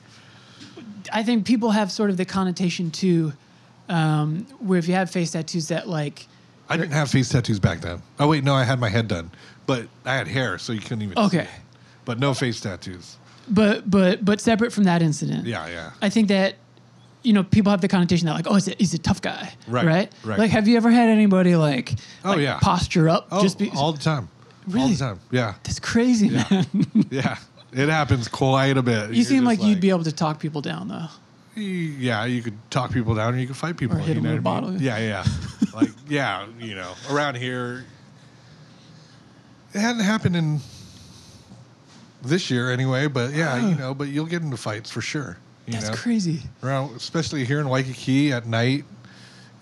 [1.11, 3.33] I think people have sort of the connotation too,
[3.89, 6.27] um, where if you have face tattoos that like,
[6.69, 8.01] I didn't have face tattoos back then.
[8.19, 9.29] Oh wait, no, I had my head done,
[9.67, 11.17] but I had hair, so you couldn't even.
[11.17, 11.47] see Okay.
[12.05, 13.17] But no face tattoos.
[13.47, 15.45] but but but separate from that incident.
[15.45, 15.91] Yeah, yeah.
[16.01, 16.55] I think that
[17.23, 19.53] you know people have the connotation that like, oh, he's a, he's a tough guy,
[19.67, 20.11] Right, Right.
[20.23, 20.39] right.
[20.39, 21.93] Like, have you ever had anybody like,
[22.25, 22.59] Oh, like, yeah.
[22.59, 24.27] posture up Oh, just be all the time.
[24.67, 24.91] All Really?
[24.93, 25.19] the time.
[25.31, 26.67] Yeah, That's crazy, man.
[27.09, 27.37] yeah.
[27.71, 29.09] It happens quite a bit.
[29.09, 31.07] You You're seem just like, you'd be able to talk people down though.
[31.55, 33.97] yeah, you could talk people down, or you could fight people.
[33.97, 34.69] Or hit you 'em know with a bottle.
[34.71, 34.79] mean?
[34.81, 35.23] Yeah, yeah.
[35.73, 37.85] like yeah, you know, around here,
[39.73, 40.59] it hadn't happened in
[42.21, 43.07] this year anyway.
[43.07, 45.37] But yeah, you know, but you'll get into fights for sure.
[45.65, 46.41] You That's know, crazy.
[46.61, 48.83] around, especially here in Waikiki at night.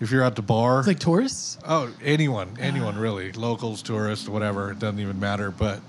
[0.00, 1.58] If you're at the bar, Like tourists?
[1.64, 3.00] Oh, anyone, anyone ah.
[3.00, 5.52] really, locals, tourists, whatever, it doesn't even matter.
[5.52, 5.80] But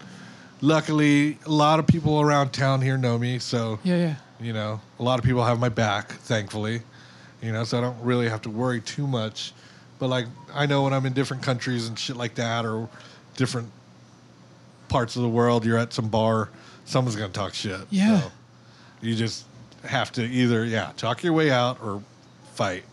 [0.61, 4.15] luckily, a lot of people around town here know me, so Yeah, yeah.
[4.39, 6.81] you know, a lot of people have my back, thankfully.
[7.41, 9.51] You know, so I don't really have to worry too much.
[9.97, 12.87] But like, I know when I'm in different countries and shit like that, or
[13.35, 13.71] different
[14.89, 16.49] parts of the world, you're at some bar,
[16.85, 17.81] someone's gonna talk shit.
[17.89, 18.21] Yeah.
[18.21, 18.31] So
[19.01, 19.45] you just
[19.85, 22.01] have to either, yeah, talk your way out or
[22.53, 22.83] fight.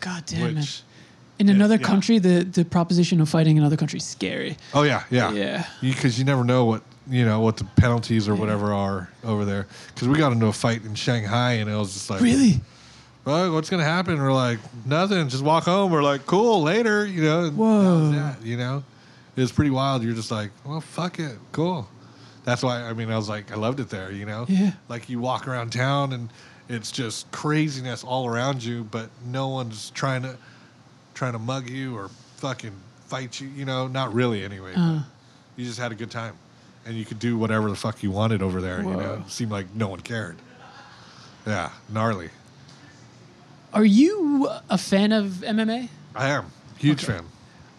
[0.00, 0.82] God damn which,
[1.38, 1.86] In another yeah.
[1.86, 4.56] country, the, the proposition of fighting in another country is scary.
[4.74, 5.66] Oh yeah, yeah, Yeah.
[5.80, 9.66] Because you, never know what you know what the penalties or whatever are over there.
[9.94, 12.60] Because we got into a fight in Shanghai, and it was just like, Really?
[13.24, 14.20] well, what's gonna happen?
[14.20, 15.28] We're like, nothing.
[15.28, 15.90] Just walk home.
[15.90, 17.06] We're like, cool, later.
[17.06, 17.44] You know.
[17.44, 18.10] and that was Whoa.
[18.12, 18.84] that, you know,
[19.36, 20.02] it was pretty wild.
[20.02, 21.88] You're just like, well, fuck it, cool.
[22.48, 24.10] That's why I mean I was like I loved it there.
[24.10, 24.46] You know.
[24.48, 24.70] Yeah.
[24.88, 26.30] Like you walk around town and
[26.70, 30.34] it's just craziness all around you, but no one's trying to
[31.12, 32.72] trying to mug you or fucking
[33.06, 33.48] fight you.
[33.48, 34.72] You know, not really anyway.
[34.74, 35.00] Uh.
[35.56, 36.34] you just had a good time,
[36.86, 38.82] and you could do whatever the fuck you wanted over there.
[38.82, 40.36] You know, it seemed like no one cared.
[41.46, 42.30] Yeah, gnarly.
[43.74, 45.90] Are you a fan of MMA?
[46.16, 46.46] I am
[46.78, 47.12] huge Okay.
[47.18, 47.26] fan.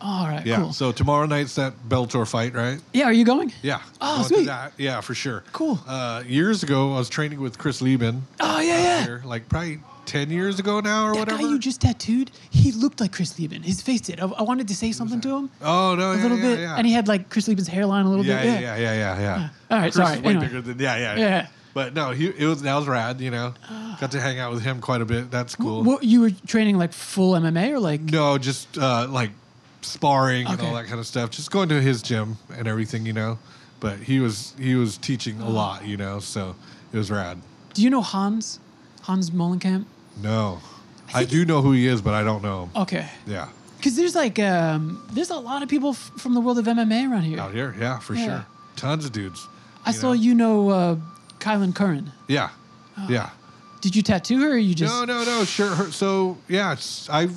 [0.01, 0.57] All right, Yeah.
[0.57, 0.73] cool.
[0.73, 2.79] So tomorrow night's that Bellator fight, right?
[2.93, 3.51] yeah, are you going?
[3.61, 3.81] Yeah.
[4.01, 4.45] Oh, sweet.
[4.45, 4.73] that.
[4.77, 5.43] Yeah, for sure.
[5.51, 5.79] Cool.
[5.87, 8.25] Uh, years ago, I was training with Chris Leben.
[8.39, 9.03] Oh, yeah, yeah.
[9.05, 11.37] here, like probably ten years ago now or That whatever.
[11.43, 13.61] guy you just tattooed, he looked like Chris Leben.
[13.61, 14.19] His face did.
[14.19, 16.59] I, I wanted to say something to him oh no, a yeah, little yeah, bit,
[16.61, 16.75] yeah.
[16.77, 18.61] and he had like Chris Leben's hairline a little yeah, bit.
[18.61, 19.49] yeah, yeah, yeah, yeah, yeah.
[19.69, 20.47] All right, Chris sorry, is way anyway.
[20.47, 21.47] bigger than yeah, yeah, Yeah.
[21.75, 23.21] But no, he it was that was rad.
[23.21, 23.53] You know,
[24.01, 25.29] got to hang out with him quite a bit.
[25.29, 25.83] That's cool.
[25.83, 28.01] What you were training like full MMA or like?
[28.01, 29.29] No, just uh, like
[29.81, 30.67] sparring and Okay.
[30.67, 31.29] all that kind of stuff.
[31.31, 33.37] Just going to his gym and everything, you know.
[33.79, 36.19] But he was he was teaching a lot, you know.
[36.19, 36.55] So
[36.91, 37.37] it was rad.
[37.73, 38.59] Do you know Hans?
[39.03, 39.85] Hans Molenkamp?
[40.21, 40.59] No,
[41.13, 42.69] I, do know who he is, but I don't know him.
[42.75, 43.07] Okay.
[43.25, 46.65] Yeah, Because there's like um, there's a lot of people f- from the world of
[46.65, 47.39] MMA around here.
[47.39, 48.25] out here, yeah, for Yeah.
[48.25, 48.45] sure.
[48.75, 49.47] Tons of dudes.
[49.85, 50.13] I saw know?
[50.13, 50.95] you know uh,
[51.39, 52.11] Kailin Curran.
[52.27, 52.49] Yeah,
[52.97, 53.07] Oh.
[53.09, 53.29] yeah.
[53.81, 54.93] Did you tattoo her or you just?
[54.93, 55.45] no, no, no.
[55.45, 55.73] Sure.
[55.73, 57.33] Her, so yeah, it's, I've.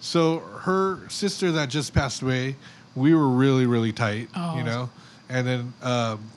[0.00, 2.56] So her sister that just passed away,
[2.94, 4.28] we were really, really tight.
[4.36, 4.56] Oh.
[4.56, 4.90] You know,
[5.28, 6.30] and then um,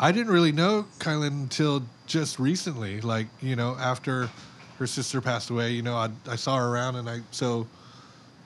[0.00, 3.00] I didn't really know Kailin until just recently.
[3.00, 4.30] Like you know, after
[4.78, 7.66] her sister passed away, you know, I I saw her around, and I so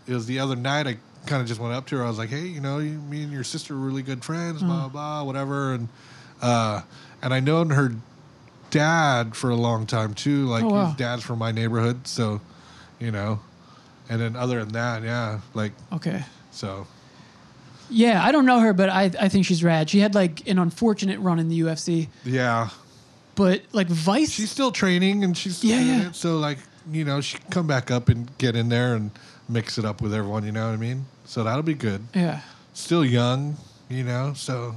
[0.07, 0.87] it was the other night.
[0.87, 2.05] I kind of just went up to her.
[2.05, 4.63] I was like, hey, you know, you, me and your sister are really good friends.
[4.63, 4.67] Mm.
[4.67, 5.75] Blah blah blah, whatever.
[5.75, 5.89] And
[6.43, 6.83] uh,
[7.23, 7.93] and I known her
[8.71, 10.47] dad for a long time too.
[10.47, 10.87] Like Oh, wow.
[10.87, 12.41] his dad's from my neighborhood, so
[12.99, 13.41] you know.
[14.09, 16.25] And then other than that, yeah, like Okay.
[16.51, 16.87] so.
[17.89, 19.89] Yeah, I don't know her, but I I think she's rad.
[19.91, 22.71] She had like an unfortunate run in the UFC, Yeah,
[23.37, 24.33] but like Vice.
[24.33, 26.09] she's still training and she's still Yeah, yeah.
[26.09, 26.17] it.
[26.17, 26.59] So like
[26.91, 29.11] you know, she can come back up and get in there and
[29.49, 30.45] mix it up with everyone.
[30.45, 31.07] You know what I mean?
[31.27, 32.05] So that'll be good.
[32.15, 32.41] yeah.
[32.75, 33.57] Still young,
[33.89, 34.33] you know.
[34.35, 34.75] So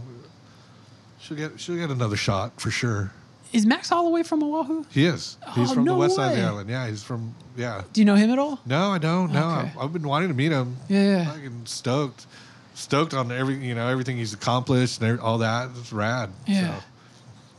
[1.19, 3.11] she'll get she'll get another shot for sure.
[3.51, 4.85] Is Max Holloway from Oahu?
[4.91, 5.37] He is.
[5.55, 6.69] He's Oh, from no the west side of the island.
[6.69, 7.81] Yeah, he's from yeah.
[7.93, 8.59] Do you know him at all?
[8.65, 9.31] No, I don't.
[9.33, 9.69] No, Okay.
[9.69, 10.77] I've, I've been wanting to meet him.
[10.87, 11.25] Yeah, yeah.
[11.31, 12.27] Fucking stoked,
[12.75, 15.69] stoked on every you know everything he's accomplished and all that.
[15.79, 16.29] It's rad.
[16.45, 16.77] Yeah.
[16.77, 16.83] So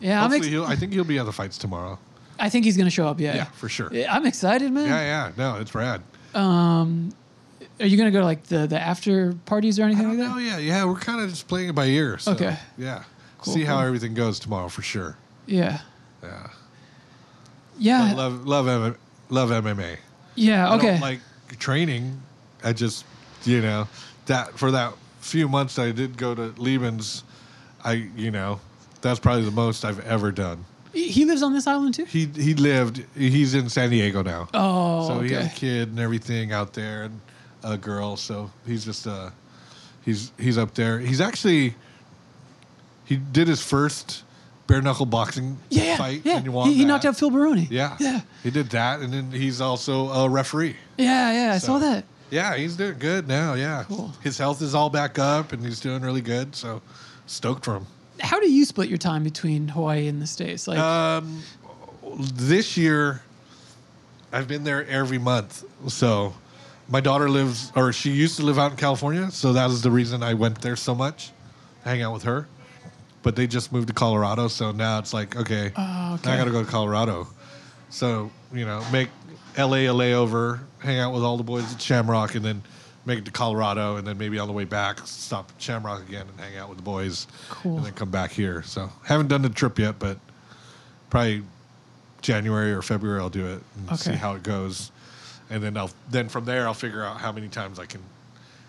[0.01, 0.31] Yeah, I'm.
[0.31, 0.65] hopefully Ex- he'll.
[0.65, 1.99] I think he'll be at the fights tomorrow.
[2.39, 3.19] I think he's gonna show up.
[3.21, 3.35] Yeah.
[3.35, 3.91] Yeah, for sure.
[4.09, 4.87] I'm excited, man.
[4.87, 5.33] Yeah, yeah.
[5.37, 6.03] No, it's rad.
[6.35, 7.13] Um,
[7.81, 10.41] Are you gonna go to like the the after parties or anything like that?
[10.41, 10.85] Yeah, yeah.
[10.85, 12.17] We're kind of just playing it by ear.
[12.19, 12.57] So, Okay.
[12.79, 13.03] Yeah.
[13.39, 15.17] Cool, See how everything goes tomorrow for sure.
[15.47, 15.81] Yeah.
[16.23, 16.47] Yeah.
[17.79, 18.09] Yeah.
[18.15, 18.97] But love, love, M-
[19.31, 19.97] love MMA.
[20.35, 20.69] yeah.
[20.71, 20.87] I Okay.
[20.93, 21.21] don't like
[21.59, 22.21] training.
[22.63, 23.05] I just,
[23.45, 23.89] you know,
[24.27, 27.25] that for that few months I did go to Leben's,
[27.85, 28.61] I, you know,
[29.01, 30.65] that's probably the most I've ever done.
[30.93, 32.05] he lives on this island too.
[32.05, 33.05] He he lived.
[33.17, 34.49] He's in San Diego now.
[34.53, 35.07] Oh.
[35.09, 37.21] so he has a kid and everything out there, and
[37.63, 38.17] a girl.
[38.17, 39.31] So he's just uh,
[40.05, 40.99] he's he's up there.
[40.99, 41.75] He's actually
[43.07, 44.25] he did his first
[44.71, 45.97] bare knuckle boxing Yeah.
[45.97, 46.23] Fight.
[46.25, 46.37] yeah.
[46.39, 47.67] and he, He, he knocked out Phil Baroni.
[47.71, 48.21] Yeah, Yeah.
[48.43, 50.77] He did that, and then he's also a referee.
[50.97, 51.33] Yeah.
[51.33, 51.55] Yeah.
[51.55, 52.05] I So- saw that.
[52.31, 53.55] Yeah, he's doing good now.
[53.55, 54.13] Yeah, Cool.
[54.23, 56.55] His health is all back up, and he's doing really good.
[56.55, 56.81] So
[57.27, 57.87] stoked for him.
[58.21, 60.69] How do you split your time between Hawaii and the states?
[60.69, 60.79] Like.
[60.79, 61.43] Um,
[62.19, 63.23] this year,
[64.33, 65.65] I've been there every month.
[65.89, 66.35] So,
[66.89, 69.31] my daughter lives, or she used to live out in California.
[69.31, 71.31] So that was the reason I went there so much,
[71.85, 72.47] hang out with her.
[73.23, 76.29] But they just moved to Colorado, so now it's like, okay, Oh, okay.
[76.31, 77.29] now I got to go to Colorado.
[77.91, 79.09] So you know, make
[79.57, 79.87] L.A.
[79.87, 82.63] a layover, hang out with all the boys at Shamrock, and then
[83.07, 86.27] make it to Colorado, and then maybe on the way back stop at Shamrock again
[86.29, 87.77] and hang out with the boys, Cool.
[87.77, 88.63] and then come back here.
[88.63, 90.19] So haven't done the trip yet, but
[91.11, 91.43] probably
[92.23, 94.91] January or February I'll do it and see how it goes,
[95.51, 98.01] and then I'll then from there I'll figure out how many times I can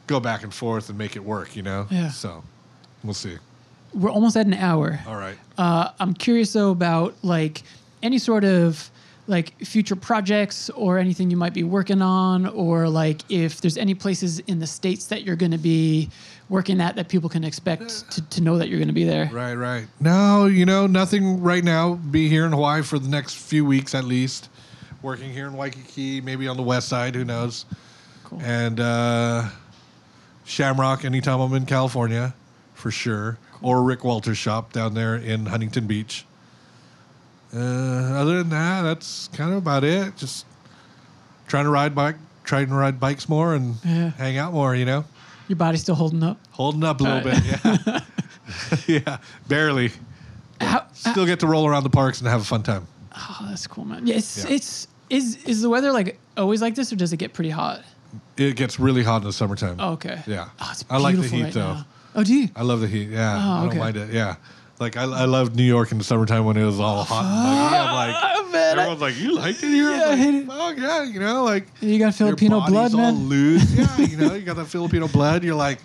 [0.07, 1.55] go back and forth and make it work.
[1.55, 1.87] You know.
[1.89, 2.09] Yeah.
[2.09, 2.43] So
[3.03, 3.37] we'll see.
[3.93, 4.99] We're almost at an hour.
[5.07, 5.37] All right.
[5.57, 7.63] Uh, I'm curious though about like
[8.01, 8.89] any sort of
[9.27, 13.93] like future projects or anything you might be working on, or like if there's any
[13.93, 16.09] places in the states that you're going to be
[16.49, 19.29] working at that people can expect to, to know that you're going to be there.
[19.31, 19.87] Right, right.
[20.01, 21.93] No, you know, nothing right now.
[21.93, 24.49] Be here in Hawaii for the next few weeks at least.
[25.01, 27.65] Working here in Waikiki, maybe on the west side, who knows?
[28.25, 28.41] Cool.
[28.41, 29.47] And uh,
[30.43, 32.33] Shamrock anytime I'm in California,
[32.73, 33.37] for sure.
[33.61, 36.25] Or Rick Walter's shop down there in Huntington Beach.
[37.53, 40.15] Uh, other than that, that's kind of about it.
[40.17, 40.45] Just
[41.47, 44.11] trying to ride bike, trying to ride bikes more and Yeah.
[44.11, 45.03] hang out more, you know?
[45.47, 46.37] Your body's still holding up.
[46.51, 47.99] Holding up a little Uh, bit, yeah.
[48.87, 49.91] yeah, barely.
[50.61, 52.87] How, Still get to roll around the parks and have a fun time.
[53.15, 54.07] oh, that's cool, man.
[54.07, 54.51] Yeah, it's, Yeah.
[54.55, 57.81] it's is is the weather like always like this, or does it get pretty hot?
[58.37, 59.75] It gets really hot in the summertime.
[59.79, 60.21] Oh, okay.
[60.25, 60.49] Yeah.
[60.61, 61.73] Oh, it's I like the heat, right though.
[61.73, 61.85] now.
[62.15, 62.49] Oh, do you?
[62.55, 63.09] I love the heat.
[63.09, 64.11] Yeah, Oh, I don't mind it.
[64.11, 64.35] Yeah,
[64.79, 67.23] like I, I loved New York in the summertime when it was all hot.
[67.23, 67.75] And muggy.
[67.77, 69.91] I'm like, Oh, man, I- everyone's like, you liked it here?
[69.91, 73.11] Yeah, I hate like, Fuck yeah, you know, like You got Filipino blood, body's all
[73.13, 73.27] man.
[73.29, 73.73] loose.
[73.77, 75.43] Yeah, you know, you got that Filipino blood.
[75.43, 75.79] You're like,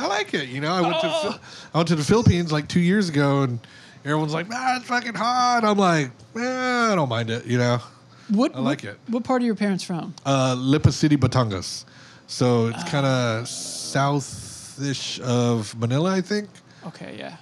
[0.00, 0.48] I like it.
[0.48, 1.20] You know, I went to Oh.
[1.22, 1.40] Phil-
[1.74, 3.58] I went to the Philippines like two years ago, and
[4.04, 5.60] everyone's like, man, it's fucking hot.
[5.64, 7.46] I'm like, eh, I don't mind it.
[7.46, 7.78] You know,
[8.30, 8.98] What I like what, it.
[9.08, 10.14] What part are your parents from?
[10.26, 11.84] uh, Lipa City, Batangas.
[12.26, 12.88] So it's Ah.
[12.90, 13.48] kind of
[14.78, 16.48] southish of Manila, I think,
[16.86, 17.36] Okay, yeah.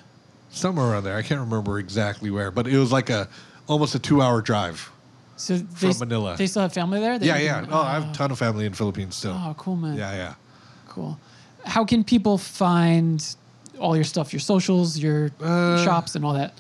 [0.50, 1.16] somewhere around there.
[1.16, 3.28] I can't remember exactly where, but it was like a
[3.66, 4.90] almost a two-hour drive.
[5.36, 6.36] So they, From Manila.
[6.36, 7.18] They still have family there.
[7.18, 7.58] They Yeah, yeah.
[7.62, 9.32] in- Oh, I have a ton of family in Philippines still.
[9.34, 9.96] Oh, cool, man.
[9.96, 10.34] Yeah, yeah.
[10.88, 11.18] Cool.
[11.66, 13.22] How can people find
[13.78, 16.54] all your stuff, your socials, your Uh, shops, and all that?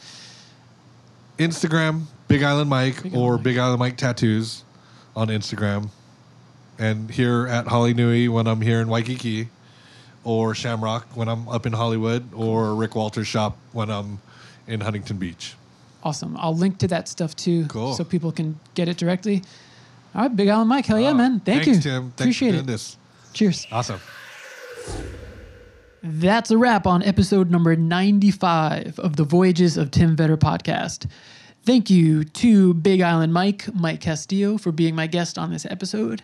[1.38, 3.44] Instagram, Big Island Mike, Big or Island Mike.
[3.44, 4.64] Big Island Mike Tattoos
[5.14, 5.88] on Instagram.
[6.78, 9.48] And here at Hale Nui when I'm here in Waikiki,
[10.26, 14.18] or Shamrock when I'm up in Hollywood, or Rick Walter's shop when I'm
[14.66, 15.54] in Huntington Beach.
[16.02, 16.36] Awesome.
[16.38, 17.94] I'll link to that stuff too, Cool.
[17.94, 19.42] so people can get it directly.
[20.14, 20.86] All right, Big Island Mike.
[20.86, 21.40] Hell yeah, Oh, man.
[21.40, 21.90] Thank thanks, you.
[21.92, 22.02] Tim.
[22.16, 22.66] Thanks Appreciate for it.
[22.66, 22.96] this.
[23.34, 23.66] Cheers.
[23.70, 24.00] Awesome.
[26.02, 31.08] That's a wrap on episode number 95 of the Voyages of Tim Vetter podcast.
[31.64, 36.22] Thank you to Big Island Mike, Mike Castillo, for being my guest on this episode.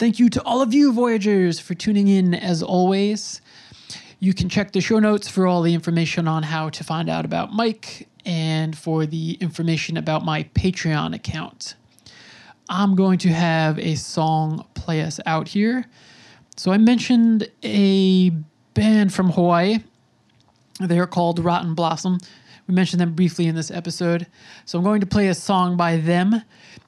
[0.00, 3.42] Thank you to all of you Voyagers for tuning in as always.
[4.18, 7.26] You can check the show notes for all the information on how to find out
[7.26, 11.74] about Mike and for the information about my Patreon account.
[12.70, 15.84] I'm going to have a song play us out here.
[16.56, 18.30] So I mentioned a
[18.72, 19.80] band from Hawaii.
[20.80, 22.20] They're called Rotten Blossom.
[22.66, 24.26] We mentioned them briefly in this episode.
[24.64, 26.40] So I'm going to play a song by them.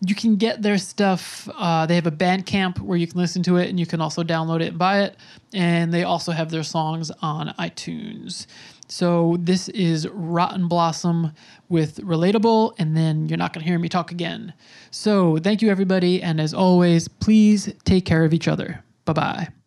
[0.05, 1.49] You can get their stuff.
[1.55, 4.25] Uh, they have a Bandcamp where you can listen to it, and you can also
[4.25, 5.17] download it and buy it.
[5.53, 8.47] And they also have their songs on iTunes.
[8.89, 11.33] So this is Rotten Blossom
[11.69, 14.53] with Relatable, and then you're not going to hear me talk again.
[14.91, 16.23] So thank you, everybody.
[16.23, 18.85] And as always, please take care of each other.
[19.05, 19.62] Bye bye.